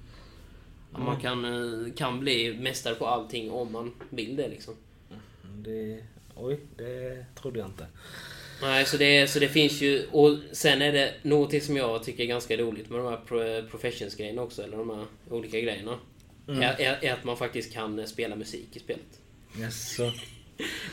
Att 0.93 1.03
man 1.03 1.21
kan, 1.21 1.45
eh, 1.45 1.93
kan 1.95 2.21
bli 2.21 2.59
mästare 2.61 2.95
på 2.95 3.07
allting 3.07 3.51
om 3.51 3.73
man 3.73 3.93
vill 4.11 4.37
det 4.37 4.49
liksom. 4.49 4.75
Det, 5.57 6.05
oj, 6.35 6.61
det 6.77 7.25
trodde 7.35 7.59
jag 7.59 7.69
inte. 7.69 7.87
Nej, 8.63 8.85
så 8.85 8.97
det, 8.97 9.31
så 9.31 9.39
det 9.39 9.49
finns 9.49 9.81
ju... 9.81 10.07
Och 10.13 10.39
sen 10.53 10.83
är 10.83 10.93
det 10.93 11.15
någonting 11.23 11.61
som 11.61 11.77
jag 11.77 12.03
tycker 12.03 12.23
är 12.23 12.29
ganska 12.29 12.57
roligt 12.57 12.91
med 12.91 12.99
de 13.01 13.07
här 13.07 13.21
pro, 13.27 13.69
professions-grejerna 13.71 14.43
också, 14.43 14.63
eller 14.63 14.77
de 14.77 14.91
här 14.91 15.05
olika 15.31 15.61
grejerna. 15.61 15.99
Är, 16.47 16.81
är, 16.81 17.05
är 17.05 17.13
att 17.13 17.25
man 17.25 17.37
faktiskt 17.37 17.73
kan 17.73 17.99
eh, 17.99 18.05
spela 18.05 18.37
musik 18.37 18.77
i 18.77 18.79
spelet. 18.79 19.21
Jaså? 19.61 20.13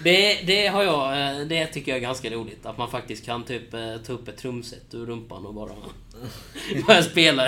Det, 0.03 0.41
det 0.47 0.67
har 0.67 0.83
jag... 0.83 1.39
eh, 1.41 1.47
Det 1.47 1.65
tycker 1.67 1.91
jag 1.91 1.97
är 1.97 2.01
ganska 2.01 2.29
roligt. 2.29 2.65
Att 2.65 2.77
man 2.77 2.89
faktiskt 2.91 3.25
kan 3.25 3.43
typ 3.43 3.74
eh, 3.74 3.97
ta 4.05 4.13
upp 4.13 4.27
ett 4.27 4.38
trumset 4.38 4.93
ur 4.93 5.05
rumpan 5.05 5.45
och 5.45 5.53
bara... 5.53 5.71
börja 6.88 7.03
spela 7.03 7.45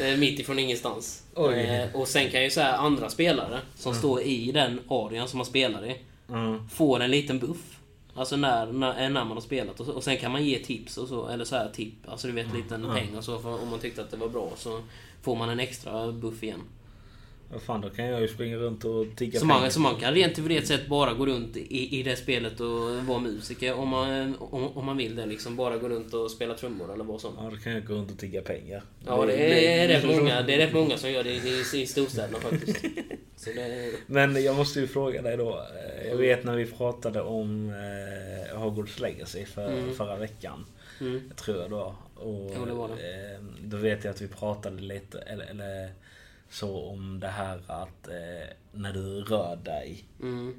eh, 0.00 0.16
mitt 0.18 0.38
ifrån 0.40 0.58
ingenstans. 0.58 1.22
Oj. 1.34 1.88
Och 1.94 2.08
sen 2.08 2.30
kan 2.30 2.42
ju 2.42 2.50
så 2.50 2.60
här 2.60 2.72
andra 2.78 3.10
spelare 3.10 3.60
som 3.76 3.94
står 3.94 4.22
i 4.22 4.52
den 4.52 4.80
arean 4.88 5.28
som 5.28 5.38
man 5.38 5.46
spelar 5.46 5.86
i 5.86 5.96
Mm. 6.28 6.68
får 6.68 7.00
en 7.00 7.10
liten 7.10 7.38
buff. 7.38 7.78
Alltså 8.14 8.36
när, 8.36 8.66
när, 8.66 8.94
när 9.08 9.24
man 9.24 9.30
har 9.30 9.40
spelat 9.40 9.80
och, 9.80 9.86
så, 9.86 9.92
och 9.92 10.04
sen 10.04 10.16
kan 10.16 10.32
man 10.32 10.44
ge 10.44 10.58
tips 10.58 10.96
och 10.98 11.08
så, 11.08 11.28
eller 11.28 11.44
så 11.44 11.56
här 11.56 11.68
tipp, 11.74 11.94
alltså 12.08 12.26
du 12.26 12.32
vet 12.32 12.54
liten 12.54 12.86
peng 12.94 13.16
och 13.18 13.24
så 13.24 13.38
för 13.38 13.62
om 13.62 13.68
man 13.68 13.78
tyckte 13.78 14.02
att 14.02 14.10
det 14.10 14.16
var 14.16 14.28
bra 14.28 14.50
så 14.56 14.80
får 15.22 15.36
man 15.36 15.48
en 15.50 15.60
extra 15.60 16.12
buff 16.12 16.42
igen. 16.42 16.60
Fan, 17.60 17.80
då 17.80 17.90
kan 17.90 18.04
jag 18.04 18.20
ju 18.20 18.28
springa 18.28 18.56
runt 18.56 18.84
och 18.84 19.06
tigga 19.16 19.40
Så 19.40 19.46
man, 19.46 19.70
så 19.70 19.80
man 19.80 19.96
kan 19.96 20.14
rent 20.14 20.34
teoretiskt 20.34 20.68
sett 20.68 20.86
bara 20.86 21.12
gå 21.14 21.26
runt 21.26 21.56
i, 21.56 21.98
i 22.00 22.02
det 22.02 22.16
spelet 22.16 22.60
och 22.60 22.96
vara 23.06 23.18
musiker 23.18 23.74
om 23.74 23.88
man, 23.88 24.36
om, 24.38 24.76
om 24.76 24.84
man 24.86 24.96
vill 24.96 25.16
det 25.16 25.26
liksom. 25.26 25.56
Bara 25.56 25.76
gå 25.78 25.88
runt 25.88 26.14
och 26.14 26.30
spela 26.30 26.54
trummor 26.54 26.92
eller 26.94 27.04
vad 27.04 27.20
som. 27.20 27.32
Ja, 27.38 27.50
då 27.50 27.56
kan 27.56 27.72
jag 27.72 27.86
gå 27.86 27.94
runt 27.94 28.10
och 28.10 28.18
tigga 28.18 28.42
pengar. 28.42 28.82
Ja, 29.06 29.26
det 29.26 29.76
är, 29.82 29.88
rätt 29.88 30.04
många, 30.06 30.42
det 30.42 30.54
är 30.54 30.58
rätt 30.58 30.72
många 30.74 30.96
som 30.98 31.10
gör 31.12 31.24
det 31.24 31.30
i, 31.30 31.64
i, 31.74 31.82
i 31.82 31.86
storstäderna 31.86 32.38
faktiskt. 32.38 32.84
Det, 33.44 33.92
Men 34.06 34.42
jag 34.44 34.56
måste 34.56 34.80
ju 34.80 34.86
fråga 34.86 35.22
dig 35.22 35.36
då. 35.36 35.50
Eh, 36.02 36.08
Jag 36.08 36.16
vet 36.16 36.44
när 36.44 36.56
vi 36.56 36.66
pratade 36.66 37.20
om 37.22 37.68
eh, 38.50 38.58
Hogwarts 38.58 39.00
Legacy 39.00 39.44
för, 39.44 39.68
Mm. 39.68 39.94
förra 39.94 40.16
veckan. 40.16 40.64
mm. 41.00 41.30
Tror 41.36 41.56
jag 41.58 41.70
då. 41.70 41.94
Och, 42.14 42.52
Jo, 42.58 42.64
det 42.66 42.72
var 42.72 42.88
det. 42.88 42.94
Eh, 43.34 43.40
då 43.60 43.76
vet 43.76 44.04
jag 44.04 44.10
att 44.14 44.20
vi 44.20 44.28
pratade 44.28 44.82
lite, 44.82 45.18
eller, 45.18 45.44
eller 45.46 45.90
så 46.50 46.84
om 46.88 47.20
det 47.20 47.28
här 47.28 47.60
att 47.66 48.08
eh, 48.08 48.48
när 48.72 48.92
du 48.92 49.20
rör 49.20 49.56
dig 49.56 50.04
Mm. 50.22 50.54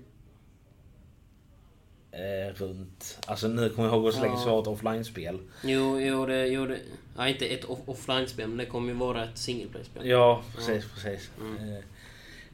eh, 2.11 2.53
runt... 2.55 3.19
Alltså 3.27 3.47
nu 3.47 3.69
kommer 3.69 3.87
jag 3.87 3.93
ihåg 3.95 4.03
Hogwarts 4.03 4.17
Ja. 4.17 4.23
Legacy 4.23 4.45
var 4.49 4.61
ett 4.61 4.67
offline-spel. 4.67 5.39
Jo, 5.63 5.99
jo, 5.99 6.25
det, 6.25 6.47
jo 6.47 6.65
det, 6.65 6.79
ja, 7.17 7.27
inte 7.27 7.45
ett 7.45 7.65
off, 7.65 7.79
offline-spel, 7.85 8.47
men 8.47 8.57
det 8.57 8.65
kommer 8.65 8.93
ju 8.93 8.99
vara 8.99 9.23
ett 9.23 9.37
single 9.37 9.67
play-spel. 9.67 10.07
Ja, 10.07 10.41
precis, 10.55 10.85
precis. 10.93 11.29
Mm. 11.41 11.73
Eh, 11.73 11.83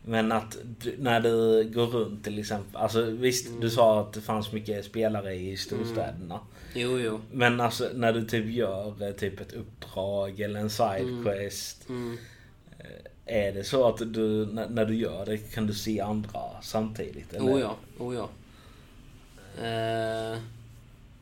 Men 0.05 0.31
att 0.31 0.57
du, 0.79 0.95
när 0.97 1.19
du 1.21 1.63
går 1.63 1.85
runt 1.85 2.23
till 2.23 2.39
exempel. 2.39 2.75
Alltså 2.81 3.01
visst, 3.01 3.47
Mm. 3.47 3.59
du 3.59 3.69
sa 3.69 4.01
att 4.01 4.13
det 4.13 4.21
fanns 4.21 4.51
mycket 4.51 4.85
spelare 4.85 5.33
i 5.35 5.57
storstäderna. 5.57 6.39
Jo, 6.75 6.99
jo. 6.99 7.21
Men 7.31 7.61
alltså 7.61 7.89
när 7.93 8.13
du 8.13 8.25
typ 8.25 8.45
gör 8.45 9.03
eh, 9.07 9.11
typ 9.11 9.39
ett 9.41 9.53
uppdrag 9.53 10.39
eller 10.39 10.59
en 10.59 10.69
sidequest. 10.69 11.89
Mm. 11.89 12.17
Är 13.31 13.51
det 13.51 13.63
så 13.63 13.87
att 13.87 14.13
du, 14.13 14.45
när, 14.45 14.85
du 14.85 14.95
gör 14.95 15.25
det 15.25 15.37
kan 15.37 15.67
du 15.67 15.73
se 15.73 15.99
andra 15.99 16.41
samtidigt? 16.61 17.33
Eller? 17.33 17.53
Oh 17.53 17.59
ja, 17.59 17.75
oh 17.99 18.15
ja. 18.15 18.29
Eh, 19.65 20.39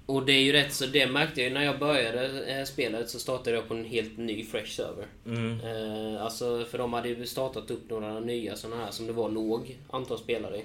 och 0.05 0.25
det 0.25 0.33
är 0.33 0.41
ju 0.41 0.51
rätt 0.51 0.73
så, 0.73 0.85
det 0.85 1.07
märkte 1.07 1.41
jag 1.41 1.49
ju 1.49 1.53
när 1.53 1.63
jag 1.63 1.79
började 1.79 2.45
eh, 2.45 2.65
spelet 2.65 3.09
så 3.09 3.19
startade 3.19 3.55
jag 3.55 3.67
på 3.67 3.73
en 3.73 3.85
helt 3.85 4.17
ny 4.17 4.45
fresh 4.45 4.71
server. 4.71 5.05
Mm. 5.25 5.59
Eh, 5.59 6.23
alltså 6.23 6.65
för 6.65 6.77
de 6.77 6.93
hade 6.93 7.09
ju 7.09 7.25
startat 7.25 7.71
upp 7.71 7.89
några 7.89 8.19
nya 8.19 8.55
sådana 8.55 8.83
här 8.83 8.91
som 8.91 9.07
det 9.07 9.13
var 9.13 9.29
låg 9.29 9.77
antal 9.89 10.17
spelare 10.17 10.57
i. 10.57 10.63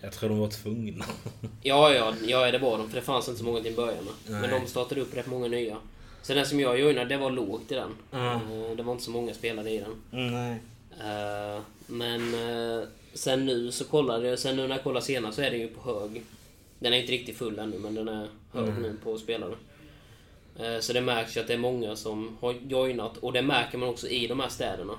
Jag 0.00 0.12
tror 0.12 0.28
de 0.28 0.38
var 0.38 0.50
tvungna. 0.50 1.04
Ja, 1.62 1.94
ja, 1.94 2.14
ja 2.26 2.50
det 2.50 2.58
var 2.58 2.78
de 2.78 2.88
för 2.88 2.96
det 2.96 3.02
fanns 3.02 3.28
inte 3.28 3.38
så 3.38 3.44
många 3.44 3.60
till 3.60 3.70
en 3.70 3.76
början. 3.76 4.04
med. 4.04 4.40
Men 4.40 4.50
Nej. 4.50 4.60
de 4.60 4.66
startade 4.66 5.00
upp 5.00 5.16
rätt 5.16 5.26
många 5.26 5.48
nya. 5.48 5.76
Så 6.22 6.34
den 6.34 6.46
som 6.46 6.60
jag 6.60 6.80
joinade, 6.80 7.08
det 7.08 7.16
var 7.16 7.30
lågt 7.30 7.72
i 7.72 7.74
den. 7.74 7.90
Mm. 8.12 8.76
Det 8.76 8.82
var 8.82 8.92
inte 8.92 9.04
så 9.04 9.10
många 9.10 9.34
spelare 9.34 9.70
i 9.70 9.78
den. 9.78 10.30
Nej. 10.32 10.58
Eh, 11.00 11.60
men 11.86 12.34
eh, 12.34 12.84
sen 13.14 13.46
nu 13.46 13.72
så 13.72 13.84
kollade 13.84 14.28
jag, 14.28 14.38
sen 14.38 14.56
nu 14.56 14.62
när 14.68 14.74
jag 14.74 14.84
kollar 14.84 15.00
senare 15.00 15.32
så 15.32 15.42
är 15.42 15.50
den 15.50 15.60
ju 15.60 15.68
på 15.68 15.80
hög. 15.92 16.22
Den 16.78 16.92
är 16.92 16.98
inte 17.00 17.12
riktigt 17.12 17.36
full 17.36 17.58
ännu 17.58 17.78
men 17.78 17.94
den 17.94 18.08
är 18.08 18.28
hög 18.52 18.68
Mm. 18.68 18.82
nu 18.82 18.96
på 19.04 19.18
spelare. 19.18 19.54
Eh, 20.58 20.78
så 20.80 20.92
det 20.92 21.00
märks 21.00 21.36
ju 21.36 21.40
att 21.40 21.46
det 21.46 21.54
är 21.54 21.58
många 21.58 21.96
som 21.96 22.36
har 22.40 22.54
joinat 22.68 23.16
och 23.16 23.32
det 23.32 23.42
märker 23.42 23.78
man 23.78 23.88
också 23.88 24.08
i 24.08 24.26
de 24.26 24.40
här 24.40 24.48
städerna. 24.48 24.92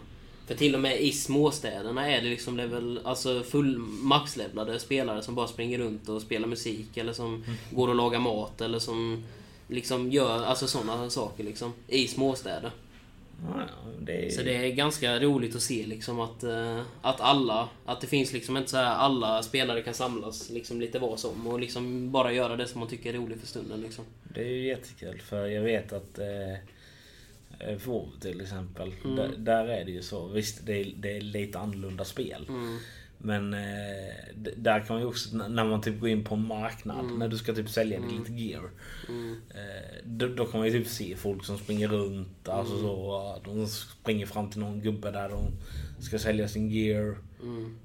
För 0.47 0.55
till 0.55 0.75
och 0.75 0.81
med 0.81 1.01
i 1.01 1.11
småstäderna 1.11 2.07
är 2.11 2.21
det 2.21 2.27
liksom 2.29 2.57
level, 2.57 2.99
alltså 3.03 3.43
full 3.43 3.77
maxlevlade 3.77 4.79
spelare 4.79 5.21
som 5.21 5.35
bara 5.35 5.47
springer 5.47 5.77
runt 5.79 6.09
och 6.09 6.21
spelar 6.21 6.47
musik 6.47 6.97
eller 6.97 7.13
som 7.13 7.33
Mm. 7.35 7.55
går 7.71 7.87
och 7.87 7.95
lagar 7.95 8.19
mat 8.19 8.61
eller 8.61 8.79
som 8.79 9.23
liksom 9.67 10.11
gör 10.11 10.43
alltså 10.43 10.67
sådana 10.67 11.09
saker 11.09 11.43
liksom 11.43 11.73
i 11.87 12.07
småstäder. 12.07 12.71
Ja, 13.41 13.67
det 13.99 14.25
är... 14.25 14.29
Så 14.29 14.43
det 14.43 14.55
är 14.55 14.71
ganska 14.71 15.19
roligt 15.19 15.55
att 15.55 15.61
se 15.61 15.85
liksom 15.85 16.19
att, 16.19 16.43
eh, 16.43 16.81
att 17.01 17.21
alla, 17.21 17.69
att 17.85 18.01
det 18.01 18.07
finns 18.07 18.33
liksom 18.33 18.57
inte 18.57 18.69
så 18.69 18.77
här 18.77 18.95
alla 18.95 19.43
spelare 19.43 19.81
kan 19.81 19.93
samlas 19.93 20.49
liksom 20.49 20.79
lite 20.81 20.99
var 20.99 21.17
som 21.17 21.47
och 21.47 21.59
liksom 21.59 22.11
bara 22.11 22.33
göra 22.33 22.55
det 22.55 22.67
som 22.67 22.79
man 22.79 22.89
tycker 22.89 23.13
är 23.13 23.17
roligt 23.17 23.39
för 23.39 23.47
stunden 23.47 23.81
liksom. 23.81 24.05
Det 24.23 24.41
är 24.41 24.49
ju 24.49 24.67
jättekul 24.67 25.21
för 25.21 25.47
jag 25.47 25.61
vet 25.61 25.93
att 25.93 26.19
eh, 26.19 26.53
eh, 27.59 27.77
WoW 27.85 28.09
till 28.19 28.41
exempel. 28.41 28.93
Mm. 29.03 29.15
Där, 29.15 29.29
där 29.37 29.67
är 29.67 29.85
det 29.85 29.91
ju 29.91 30.01
så. 30.01 30.27
Visst 30.27 30.65
det 30.65 30.73
är, 30.73 30.93
det 30.97 31.17
är 31.17 31.21
lite 31.21 31.59
annorlunda 31.59 32.05
spel. 32.05 32.45
Mm. 32.49 32.79
Men 33.25 33.53
eh, 33.53 33.59
där 34.55 34.79
kan 34.79 34.95
man 34.95 35.01
ju 35.01 35.07
också 35.07 35.37
när 35.37 35.65
man 35.65 35.81
typ 35.81 35.99
går 35.99 36.09
in 36.09 36.23
på 36.23 36.35
en 36.35 36.47
marknad. 36.47 37.05
När 37.17 37.27
du 37.27 37.37
ska 37.37 37.53
typ 37.53 37.69
sälja 37.69 37.99
dig 37.99 38.09
lite 38.19 38.33
gear. 38.33 38.69
Mm. 39.09 39.35
Eh, 39.49 39.97
då, 40.03 40.27
då 40.27 40.45
kan 40.45 40.59
man 40.59 40.67
ju 40.69 40.73
typ 40.83 40.87
se 40.87 41.15
folk 41.15 41.45
som 41.45 41.57
springer 41.57 41.87
runt. 41.87 42.49
Alltså 42.49 42.73
Mm. 42.73 42.85
så. 42.85 43.41
De 43.45 43.67
springer 43.67 44.25
fram 44.25 44.49
till 44.49 44.59
någon 44.59 44.81
gubbe 44.81 45.11
där 45.11 45.29
de 45.29 45.51
ska 46.03 46.19
sälja 46.19 46.47
sin 46.47 46.69
gear. 46.69 47.17
Mm. 47.41 47.75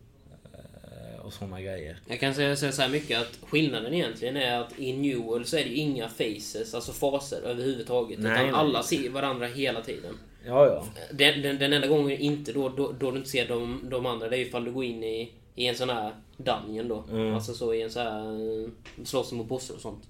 eh, 0.45 1.21
Och 1.21 1.33
såna 1.33 1.61
grejer. 1.61 1.97
Jag 2.07 2.21
kan 2.21 2.35
säga, 2.35 2.57
säga 2.57 2.73
så 2.73 2.83
här 2.83 2.89
mycket 2.89 3.21
att 3.21 3.39
skillnaden 3.51 3.95
egentligen 3.95 4.37
är 4.37 4.61
att 4.61 4.79
i 4.79 4.93
New 4.97 5.19
World 5.19 5.47
så 5.47 5.57
är 5.57 5.65
det 5.65 5.71
ju 5.71 5.77
inga 5.77 6.09
faces, 6.09 6.75
alltså 6.75 6.93
faser 6.93 7.41
överhuvudtaget. 7.43 8.19
Nej, 8.19 8.33
utan 8.33 8.45
nej. 8.45 8.55
alla 8.55 8.83
ser 8.83 9.11
varandra 9.11 9.47
hela 9.47 9.81
tiden. 9.83 10.15
Ja, 10.49 10.67
ja. 10.67 10.85
Den, 11.13 11.43
den, 11.43 11.59
den 11.59 11.73
enda 11.73 11.89
gången 11.89 12.19
inte 12.19 12.53
då, 12.53 12.69
då, 12.69 12.93
då 13.01 13.11
du 13.11 13.17
inte 13.17 13.29
ser 13.31 13.49
de, 13.49 13.81
de 13.91 14.07
andra, 14.07 14.29
det 14.29 14.37
är 14.37 14.41
ifall 14.41 14.65
du 14.65 14.73
går 14.73 14.85
in 14.85 15.05
i, 15.05 15.33
i 15.55 15.67
en 15.67 15.75
sån 15.77 15.89
här 15.91 16.13
dungeon 16.37 16.89
då. 16.89 17.05
Mm. 17.13 17.35
Alltså 17.35 17.55
så 17.55 17.75
i 17.75 17.83
en 17.83 17.91
sån 17.91 18.03
här... 18.03 18.63
eh, 18.65 18.69
Slåss 19.05 19.33
mot 19.33 19.49
bossar 19.49 19.75
och 19.75 19.81
sånt. 19.81 20.09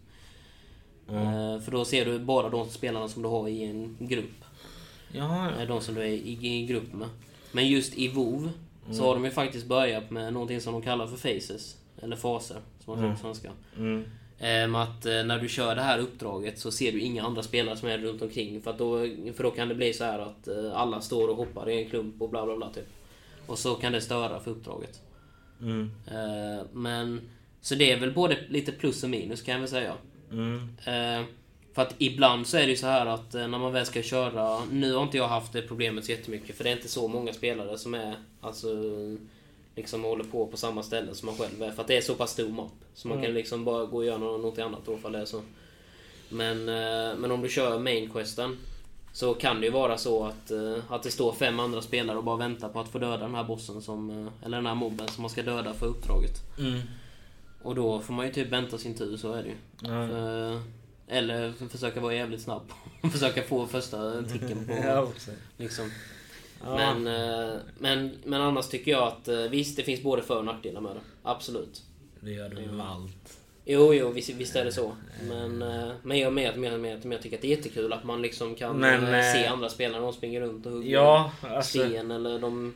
Eh, 1.11 1.61
För 1.61 1.71
då 1.71 1.85
ser 1.85 2.05
du 2.05 2.19
bara 2.19 2.49
de 2.49 2.69
spelarna 2.69 3.09
som 3.09 3.23
du 3.23 3.29
har 3.29 3.49
i 3.49 3.65
en 3.65 3.97
grupp. 4.01 4.45
Ja, 5.13 5.51
Eh, 5.61 5.69
De 5.69 5.81
som 5.81 5.95
du 5.95 6.01
är 6.01 6.07
i, 6.07 6.39
i 6.43 6.67
grupp 6.67 6.93
med. 6.93 7.09
Men 7.53 7.69
just 7.69 7.99
i 7.99 8.09
WoW 8.09 8.51
så 8.93 9.05
har 9.05 9.15
de 9.15 9.25
ju 9.25 9.31
faktiskt 9.31 9.67
börjat 9.67 10.11
med 10.11 10.33
någonting 10.33 10.61
som 10.61 10.73
de 10.73 10.83
kallar 10.83 11.07
för 11.07 11.17
faces. 11.17 11.77
Eller 12.03 12.17
faser, 12.17 12.57
som 12.85 12.93
man 12.93 12.99
säger 12.99 13.13
på 13.15 13.19
svenska. 13.21 13.51
Eh, 14.41 14.75
att 14.75 15.07
eh, 15.07 15.25
när 15.25 15.39
du 15.39 15.49
kör 15.49 15.75
det 15.75 15.83
här 15.83 15.99
uppdraget 15.99 16.59
så 16.59 16.71
ser 16.71 16.93
du 16.93 17.01
inga 17.01 17.25
andra 17.25 17.43
spelare 17.43 17.77
som 17.77 17.89
är 17.89 17.99
runt 17.99 18.23
omkring. 18.23 18.63
För, 18.63 18.71
att 18.71 18.79
då, 18.79 18.99
för 19.37 19.43
då 19.43 19.51
kan 19.51 19.69
det 19.69 19.75
bli 19.75 19.93
så 19.93 20.05
här 20.05 20.19
att 20.19 20.49
eh, 20.49 20.73
alla 20.73 21.01
står 21.01 21.29
och 21.29 21.37
hoppar 21.37 21.71
i 21.71 21.83
en 21.83 21.91
klump 21.91 22.23
och 22.23 22.31
bla 22.31 22.47
bla 22.47 22.57
bla 22.57 22.71
typ. 22.71 22.89
Och 23.47 23.59
så 23.59 23.75
kan 23.75 23.93
det 23.93 24.01
störa 24.01 24.41
för 24.41 24.51
uppdraget. 24.51 25.01
Mm. 25.61 25.91
Men... 26.73 27.21
Så 27.61 27.75
det 27.75 27.93
är 27.93 28.01
väl 28.01 28.13
både 28.13 28.39
lite 28.49 28.73
plus 28.73 29.05
och 29.05 29.11
minus 29.11 29.43
kan 29.43 29.53
jag 29.53 29.61
väl 29.61 29.69
säga. 29.69 29.95
Mm. 30.33 30.69
För 31.75 31.83
att 31.83 31.95
ibland 31.99 32.47
så 32.47 32.57
är 32.57 32.63
det 32.63 32.71
ju 32.71 32.77
så 32.77 32.87
här 32.87 33.07
att 33.07 33.33
när 33.33 33.49
man 33.49 33.73
väl 33.73 33.87
ska 33.87 34.03
köra... 34.03 34.65
Nu 34.71 34.95
har 34.95 35.03
inte 35.03 35.17
jag 35.17 35.29
haft 35.29 35.53
det 35.53 35.63
problemet 35.63 36.05
så 36.05 36.11
jättemycket 36.11 36.57
för 36.57 36.65
det 36.65 36.71
är 36.71 36.77
inte 36.77 36.89
så 36.89 37.09
många 37.09 37.33
spelare 37.33 37.79
som 37.79 37.95
är 37.95 38.15
alltså 38.41 38.69
liksom 39.79 40.05
håller 40.05 40.25
på 40.25 40.47
på 40.47 40.57
samma 40.57 40.83
ställe 40.83 41.15
som 41.15 41.27
man 41.27 41.37
själv 41.37 41.63
är. 41.63 41.71
För 41.71 41.83
att 41.83 41.89
det 41.89 41.97
är 41.97 42.01
så 42.01 42.15
pass 42.15 42.31
stor 42.31 42.49
mapp. 42.49 42.73
Så 42.95 43.09
man 43.09 43.23
kan 43.23 43.35
liksom 43.35 43.65
bara 43.65 43.85
gå 43.87 43.97
och 43.97 44.05
göra 44.05 44.19
nå- 44.19 44.39
något 44.39 44.59
annat 44.59 44.81
då 44.87 44.95
ifall 44.95 45.13
det 45.13 45.19
är 45.19 45.25
så. 45.25 45.43
Men, 46.29 46.69
eh, 46.69 47.17
men 47.19 47.31
om 47.31 47.43
du 47.43 47.49
kör 47.49 47.79
main 47.79 48.11
questen 48.11 48.57
så 49.13 49.35
kan 49.35 49.61
det 49.61 49.67
ju 49.67 49.73
vara 49.73 49.99
så 49.99 50.25
att, 50.25 50.51
eh, 50.51 50.77
att 50.89 51.03
det 51.03 51.11
står 51.11 51.33
fem 51.33 51.61
andra 51.61 51.83
spelare 51.83 52.17
och 52.19 52.25
bara 52.25 52.37
väntar 52.37 52.69
på 52.69 52.81
att 52.81 52.89
få 52.89 52.99
döda 52.99 53.17
den 53.17 53.35
här 53.35 53.45
bossen 53.45 53.83
som... 53.83 54.11
eh, 54.11 54.47
Eller 54.47 54.57
den 54.57 54.67
här 54.67 54.75
mobben 54.75 55.09
som 55.09 55.23
man 55.23 55.31
ska 55.31 55.43
döda 55.43 55.75
för 55.75 55.87
uppdraget. 55.87 56.59
Mm. 56.59 56.81
Och 57.63 57.75
då 57.75 58.01
får 58.01 58.15
man 58.15 58.27
ju 58.27 58.33
typ 58.33 58.49
vänta 58.49 58.79
sin 58.79 58.95
tur, 58.95 59.17
så 59.17 59.33
är 59.33 59.43
det 59.43 59.49
ju. 59.49 59.55
Ja. 59.93 60.03
Eh, 60.03 60.61
Eller 61.09 61.69
försöka 61.69 62.01
vara 62.01 62.15
jävligt 62.15 62.41
snabb. 62.43 62.63
försöka 63.13 63.43
få 63.43 63.67
första 63.67 64.23
ticken 64.23 64.67
på... 64.67 64.73
Ja, 64.85 65.09
liksom. 65.57 65.91
Ja. 66.65 66.77
Men, 66.77 67.07
eh, 67.07 67.57
men, 67.79 68.19
men 68.25 68.41
annars 68.41 68.69
tycker 68.69 68.91
jag 68.91 69.03
att 69.03 69.29
eh, 69.29 69.37
visst, 69.37 69.77
det 69.77 69.83
finns 69.83 70.03
både 70.03 70.23
för 70.23 70.39
och 70.39 70.45
nackdelar 70.45 70.81
med 70.81 70.97
det. 70.97 71.01
Absolut. 71.23 71.83
Det 72.21 72.31
gör 72.31 72.49
du 72.49 72.61
ju 72.63 72.73
med 72.73 72.87
allt. 72.87 73.39
Jo, 73.65 73.95
jo, 73.95 74.11
visst, 74.11 74.31
visst 74.31 74.57
är 74.57 74.65
det 74.65 74.73
så. 74.73 74.93
Men, 75.29 75.63
eh, 75.63 75.89
men 76.03 76.19
jag 76.19 76.33
med, 76.33 76.59
med, 76.59 76.81
med, 76.81 77.05
med, 77.05 77.15
jag 77.15 77.23
tycker 77.23 77.37
att 77.37 77.43
det 77.43 77.53
är 77.53 77.57
jättekul 77.57 77.93
att 77.93 78.05
man 78.05 78.23
liksom 78.23 78.55
kan 78.55 78.77
Men, 78.77 79.23
se 79.35 79.47
andra 79.47 79.69
spelare 79.69 80.03
de 80.03 80.13
springer 80.13 80.41
runt 80.41 80.67
och 80.67 80.73
hugger 80.73 80.91
Ja, 80.91 81.33
alltså... 81.43 81.79
sten 81.79 82.11
eller 82.11 82.39
de... 82.39 82.75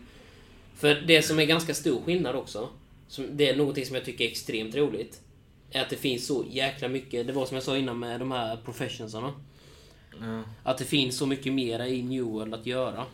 För 0.77 0.95
det 0.95 1.23
som 1.23 1.39
är 1.39 1.45
ganska 1.45 1.75
stor 1.75 2.03
skillnad 2.03 2.37
också, 2.37 2.69
som, 3.09 3.37
det 3.37 3.49
är 3.49 3.57
någonting 3.57 3.87
som 3.87 3.95
jag 3.97 4.05
tycker 4.05 4.25
är 4.25 4.29
extremt 4.29 4.75
roligt, 4.75 5.21
är 5.71 5.83
att 5.83 5.91
det 5.91 5.97
finns 5.97 6.27
så 6.27 6.45
jäkla 6.51 6.89
mycket, 6.89 7.27
det 7.27 7.33
var 7.33 7.47
som 7.47 7.55
jag 7.55 7.65
sa 7.65 7.77
innan 7.77 7.99
med 7.99 8.21
de 8.21 8.33
här 8.33 8.57
professionsarna, 8.65 9.33
Ja. 10.21 10.43
att 10.63 10.79
det 10.79 10.85
finns 10.85 11.19
så 11.19 11.27
mycket 11.27 11.53
mer 11.53 11.85
i 11.85 12.03
New 12.03 12.23
World 12.25 12.55
att 12.55 12.67
göra. 12.67 13.05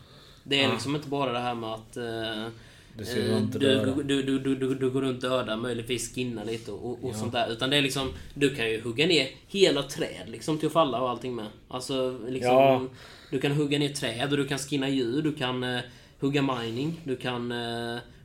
Det 0.49 0.61
är 0.61 0.63
Ja. 0.65 0.73
liksom 0.73 0.97
inte 0.97 1.09
bara 1.09 1.33
det 1.33 1.39
här 1.39 1.55
med 1.55 1.71
att 1.71 1.97
eh, 1.97 2.53
Du 2.97 3.05
eh, 3.33 3.39
inte 3.39 3.59
du, 3.59 4.03
du, 4.03 4.23
du, 4.23 4.55
du, 4.55 4.75
du, 4.75 4.91
går 4.91 5.01
runt 5.03 5.21
döda, 5.21 5.57
möjligtvis 5.57 6.15
skinna 6.15 6.45
lite 6.45 6.73
och, 6.73 6.91
och 7.05 7.11
Ja. 7.11 7.15
sånt 7.15 7.33
där. 7.33 7.53
Utan 7.53 7.71
det 7.71 7.77
är 7.77 7.83
liksom, 7.83 8.13
du 8.35 8.55
kan 8.55 8.71
ju 8.71 8.81
hugga 8.81 9.07
ner 9.07 9.29
hela 9.49 9.83
träd 9.83 10.25
liksom 10.27 10.59
till 10.59 10.67
att 10.67 10.73
falla 10.73 11.01
och 11.01 11.11
allting 11.11 11.35
med. 11.35 11.47
Alltså 11.69 12.19
liksom, 12.29 12.53
Ja. 12.55 12.83
du 13.31 13.41
kan 13.41 13.53
hugga 13.53 13.79
ner 13.79 13.89
träd 13.89 14.31
och 14.31 14.37
du 14.37 14.47
kan 14.47 14.59
skinna 14.59 14.89
djur, 14.89 15.23
du 15.23 15.33
kan 15.33 15.65
eh, 15.65 15.81
hugga 16.21 16.43
mining, 16.43 17.01
du 17.05 17.17
kan 17.17 17.51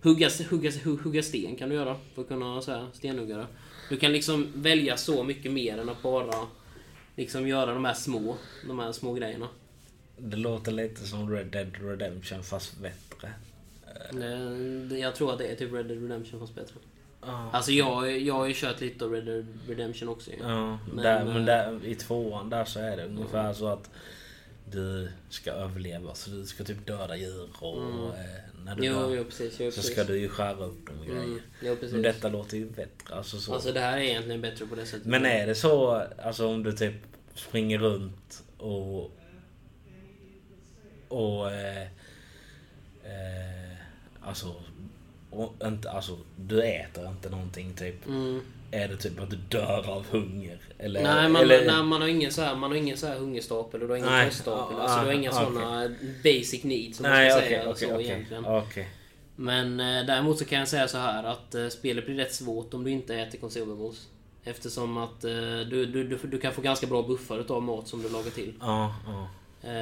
hugga, 0.01 0.29
hugga, 0.49 0.71
hugga, 0.83 1.01
hugga 1.03 1.23
sten 1.23 1.55
kan 1.55 1.69
du 1.69 1.75
göra 1.75 1.95
för 2.15 2.21
att 2.21 2.27
kunna 2.27 2.61
så 2.61 2.71
här, 2.71 2.87
stenhuggare. 2.93 3.47
Du 3.89 3.97
kan 3.97 4.11
liksom 4.13 4.47
välja 4.55 4.97
så 4.97 5.23
mycket 5.23 5.51
mer 5.51 5.77
än 5.77 5.89
att 5.89 6.01
bara 6.03 6.35
liksom 7.15 7.47
göra 7.47 7.73
de 7.73 7.85
här 7.85 7.93
små, 7.93 8.36
de 8.67 8.79
här 8.79 8.91
små 8.91 9.13
grejerna. 9.13 9.47
Det 10.17 10.38
låter 10.38 10.71
lite 10.71 11.02
som 11.08 11.32
Red 11.32 11.47
Dead 11.47 11.71
Redemption 11.82 12.43
fast 12.43 12.78
bättre. 12.78 13.34
Jag 14.97 15.15
tror 15.15 15.32
att 15.32 15.38
det 15.38 15.47
är 15.47 15.56
typ 15.56 15.73
Red 15.73 15.86
Dead 15.86 16.02
Redemption 16.02 16.39
fast 16.39 16.56
bättre. 16.56 16.76
Ja. 17.21 17.49
Alltså 17.54 17.71
jag, 17.71 18.19
jag 18.19 18.34
har 18.34 18.45
ju 18.47 18.54
kört 18.54 18.82
lite 18.82 19.06
av 19.06 19.12
Red 19.12 19.26
Dead 19.26 19.45
Redemption 19.67 20.10
också 20.10 20.32
ju. 20.32 20.38
Ja, 20.41 20.80
Men, 20.93 21.04
där, 21.04 21.19
eh, 21.19 21.26
men 21.26 21.45
där, 21.45 21.86
i 21.86 21.95
tvåan 21.95 22.49
där 22.49 22.65
så 22.65 22.80
är 22.80 22.97
det 22.97 23.06
ungefär 23.06 23.54
så 23.54 23.67
att 23.67 23.89
du 24.71 25.10
ska 25.30 25.52
överleva. 25.52 26.15
Så 26.15 26.30
du 26.30 26.45
ska 26.45 26.63
typ 26.63 26.88
döda 26.88 27.15
djur 27.15 27.49
och 27.60 27.78
eh, 28.17 28.43
när 28.65 28.76
du 28.76 28.86
Jo, 28.86 28.93
dör 28.93 29.15
jo 29.15 29.23
precis. 29.23 29.60
Jo, 29.60 29.71
så 29.71 29.76
precis. 29.76 29.91
ska 29.91 30.04
du 30.04 30.19
ju 30.19 30.30
skära 30.30 30.65
upp 30.65 30.88
dem 30.88 30.99
och 30.99 31.06
grejer. 31.06 31.23
Mm, 31.23 31.39
jo, 31.62 31.76
precis. 31.76 31.93
Men 31.93 32.02
detta 32.02 32.30
låter 32.30 32.58
ju 32.58 32.65
bättre. 32.65 33.15
Alltså, 33.15 33.38
så. 33.38 33.54
Alltså 33.54 33.71
det 33.71 33.80
här 33.80 33.97
är 33.97 34.02
egentligen 34.02 34.41
bättre 34.41 34.65
på 34.65 34.76
det 34.76 34.86
sättet. 34.86 35.06
Men 35.06 35.26
är 35.26 35.47
det 35.47 35.56
så, 35.56 36.04
alltså 36.23 36.47
om 36.47 36.63
du 36.63 36.71
typ 36.71 36.93
springer 37.36 37.78
runt 37.78 38.43
och... 38.58 39.12
Och... 41.13 41.52
Eh, 41.52 41.82
eh, 43.04 43.78
alltså... 44.21 44.56
Och 45.30 45.54
inte, 45.63 45.91
alltså, 45.91 46.17
du 46.36 46.63
äter 46.63 47.08
inte 47.08 47.30
någonting 47.30 47.73
typ. 47.73 48.08
Mm. 48.08 48.41
Är 48.71 48.88
det 48.88 48.97
typ 48.97 49.21
att 49.21 49.30
du 49.30 49.36
dör 49.36 49.89
av 49.89 50.06
hunger? 50.12 50.58
Eller, 50.78 51.04
Nej, 51.04 51.30
man, 51.30 51.41
eller, 51.41 51.65
nej, 51.65 51.84
man 51.84 52.02
har 52.02 52.08
ingen 52.08 52.32
så 52.32 52.41
här, 52.41 52.56
man 52.56 52.71
har 52.71 52.78
ingen 52.78 52.97
så 52.97 53.08
här 53.08 53.17
hungerstapel 53.17 53.82
och 53.82 53.88
du 53.88 53.93
har 53.93 53.97
ingen 53.97 54.10
Nej, 54.10 54.26
koststapel. 54.30 54.78
Alltså 54.80 54.99
du 54.99 55.06
har 55.06 55.12
ja, 55.12 55.19
inga 55.19 55.30
okej. 55.30 55.45
såna 55.45 55.89
basic 56.23 56.63
needs 56.63 56.97
som 56.97 57.04
Nej, 57.04 57.30
man 57.30 57.32
ska 57.32 57.45
okej, 57.45 57.49
säga 57.49 57.69
okej, 57.69 57.88
så 57.88 57.93
okej. 57.93 58.06
egentligen. 58.06 58.45
Okej. 58.45 58.88
Men 59.36 59.80
eh, 59.80 60.06
däremot 60.06 60.38
så 60.38 60.45
kan 60.45 60.60
jag 60.60 60.67
säga 60.67 60.88
så 60.88 60.97
här 60.97 61.23
att 61.23 61.56
eh, 61.56 61.67
spelet 61.67 62.06
blir 62.06 62.15
rätt 62.15 62.34
svårt 62.34 62.73
om 62.73 62.84
du 62.84 62.91
inte 62.91 63.15
äter 63.15 63.38
consumables. 63.39 64.08
Eftersom 64.43 64.97
att 64.97 65.23
eh, 65.23 65.32
du, 65.69 65.86
du, 65.86 66.04
du, 66.04 66.17
du 66.23 66.39
kan 66.39 66.54
få 66.54 66.62
ganska 66.62 66.88
bra 66.88 67.02
buffar 67.02 67.39
utav 67.39 67.63
mat 67.63 67.88
som 67.88 68.02
du 68.02 68.10
lagar 68.10 68.32
till. 68.32 68.54
Ja, 68.60 68.95
Eh, 69.08 69.26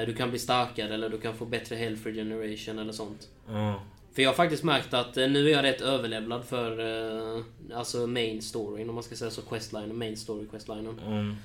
du 0.05 0.13
kan 0.13 0.29
bli 0.29 0.39
starkare 0.39 0.93
eller 0.93 1.09
du 1.09 1.17
kan 1.17 1.35
få 1.35 1.45
bättre 1.45 1.75
health 1.75 2.03
regeneration 2.03 2.79
eller 2.79 2.93
sånt. 2.93 3.27
ja. 3.47 3.81
För 4.13 4.21
jag 4.21 4.29
har 4.29 4.35
faktiskt 4.35 4.63
märkt 4.63 4.93
att 4.93 5.17
eh, 5.17 5.29
nu 5.29 5.47
är 5.47 5.51
jag 5.51 5.63
rätt 5.63 5.81
överlevlad 5.81 6.45
för 6.45 6.79
eh, 6.79 7.43
alltså 7.73 8.07
main 8.07 8.41
storyn 8.41 8.89
om 8.89 8.95
man 8.95 9.03
ska 9.03 9.15
säga 9.15 9.31
så 9.31 9.41
questline 9.41 9.97
main 9.97 10.17
story 10.17 10.47
questlinen. 10.47 10.99
Mm. 10.99 11.35